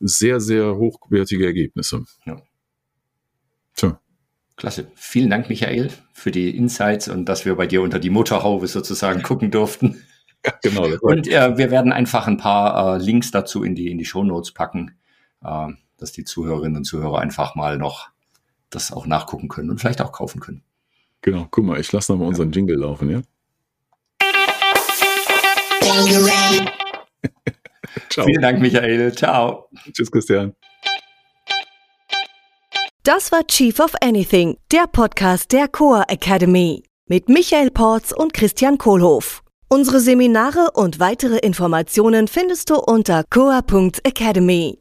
sehr, 0.00 0.40
sehr 0.40 0.76
hochwertige 0.76 1.46
Ergebnisse. 1.46 2.04
Ja. 2.26 2.40
Tja. 3.74 4.00
Klasse. 4.56 4.90
Vielen 4.94 5.30
Dank, 5.30 5.48
Michael, 5.48 5.90
für 6.12 6.30
die 6.30 6.54
Insights 6.54 7.08
und 7.08 7.26
dass 7.26 7.46
wir 7.46 7.54
bei 7.54 7.66
dir 7.66 7.80
unter 7.80 7.98
die 7.98 8.10
Motorhaube 8.10 8.66
sozusagen 8.66 9.22
gucken 9.22 9.50
durften. 9.50 10.02
Ja, 10.44 10.52
genau. 10.62 10.86
Und 11.00 11.28
äh, 11.28 11.56
wir 11.58 11.70
werden 11.70 11.92
einfach 11.92 12.26
ein 12.26 12.38
paar 12.38 12.96
äh, 12.96 12.98
Links 13.02 13.30
dazu 13.30 13.62
in 13.62 13.74
die, 13.74 13.90
in 13.90 13.98
die 13.98 14.06
Show 14.06 14.24
Notes 14.24 14.52
packen, 14.52 14.98
dass 15.40 16.12
die 16.12 16.24
Zuhörerinnen 16.24 16.78
und 16.78 16.84
Zuhörer 16.84 17.20
einfach 17.20 17.54
mal 17.54 17.78
noch 17.78 18.10
das 18.70 18.92
auch 18.92 19.06
nachgucken 19.06 19.48
können 19.48 19.70
und 19.70 19.80
vielleicht 19.80 20.00
auch 20.00 20.12
kaufen 20.12 20.40
können. 20.40 20.62
Genau, 21.22 21.46
guck 21.50 21.64
mal, 21.64 21.80
ich 21.80 21.92
lasse 21.92 22.12
nochmal 22.12 22.26
ja. 22.26 22.30
unseren 22.30 22.52
Jingle 22.52 22.78
laufen, 22.78 23.10
ja? 23.10 23.20
Vielen 28.10 28.42
Dank, 28.42 28.60
Michael. 28.60 29.12
Ciao. 29.12 29.68
Tschüss, 29.92 30.10
Christian. 30.10 30.54
Das 33.02 33.32
war 33.32 33.46
Chief 33.46 33.78
of 33.80 33.94
Anything, 34.00 34.56
der 34.70 34.86
Podcast 34.86 35.52
der 35.52 35.68
Coa 35.68 36.04
Academy 36.08 36.82
mit 37.08 37.28
Michael 37.28 37.70
Porz 37.70 38.12
und 38.12 38.32
Christian 38.32 38.78
Kohlhoff. 38.78 39.42
Unsere 39.68 40.00
Seminare 40.00 40.70
und 40.74 41.00
weitere 41.00 41.38
Informationen 41.38 42.28
findest 42.28 42.70
du 42.70 42.76
unter 42.76 43.24
coa.academy. 43.30 44.78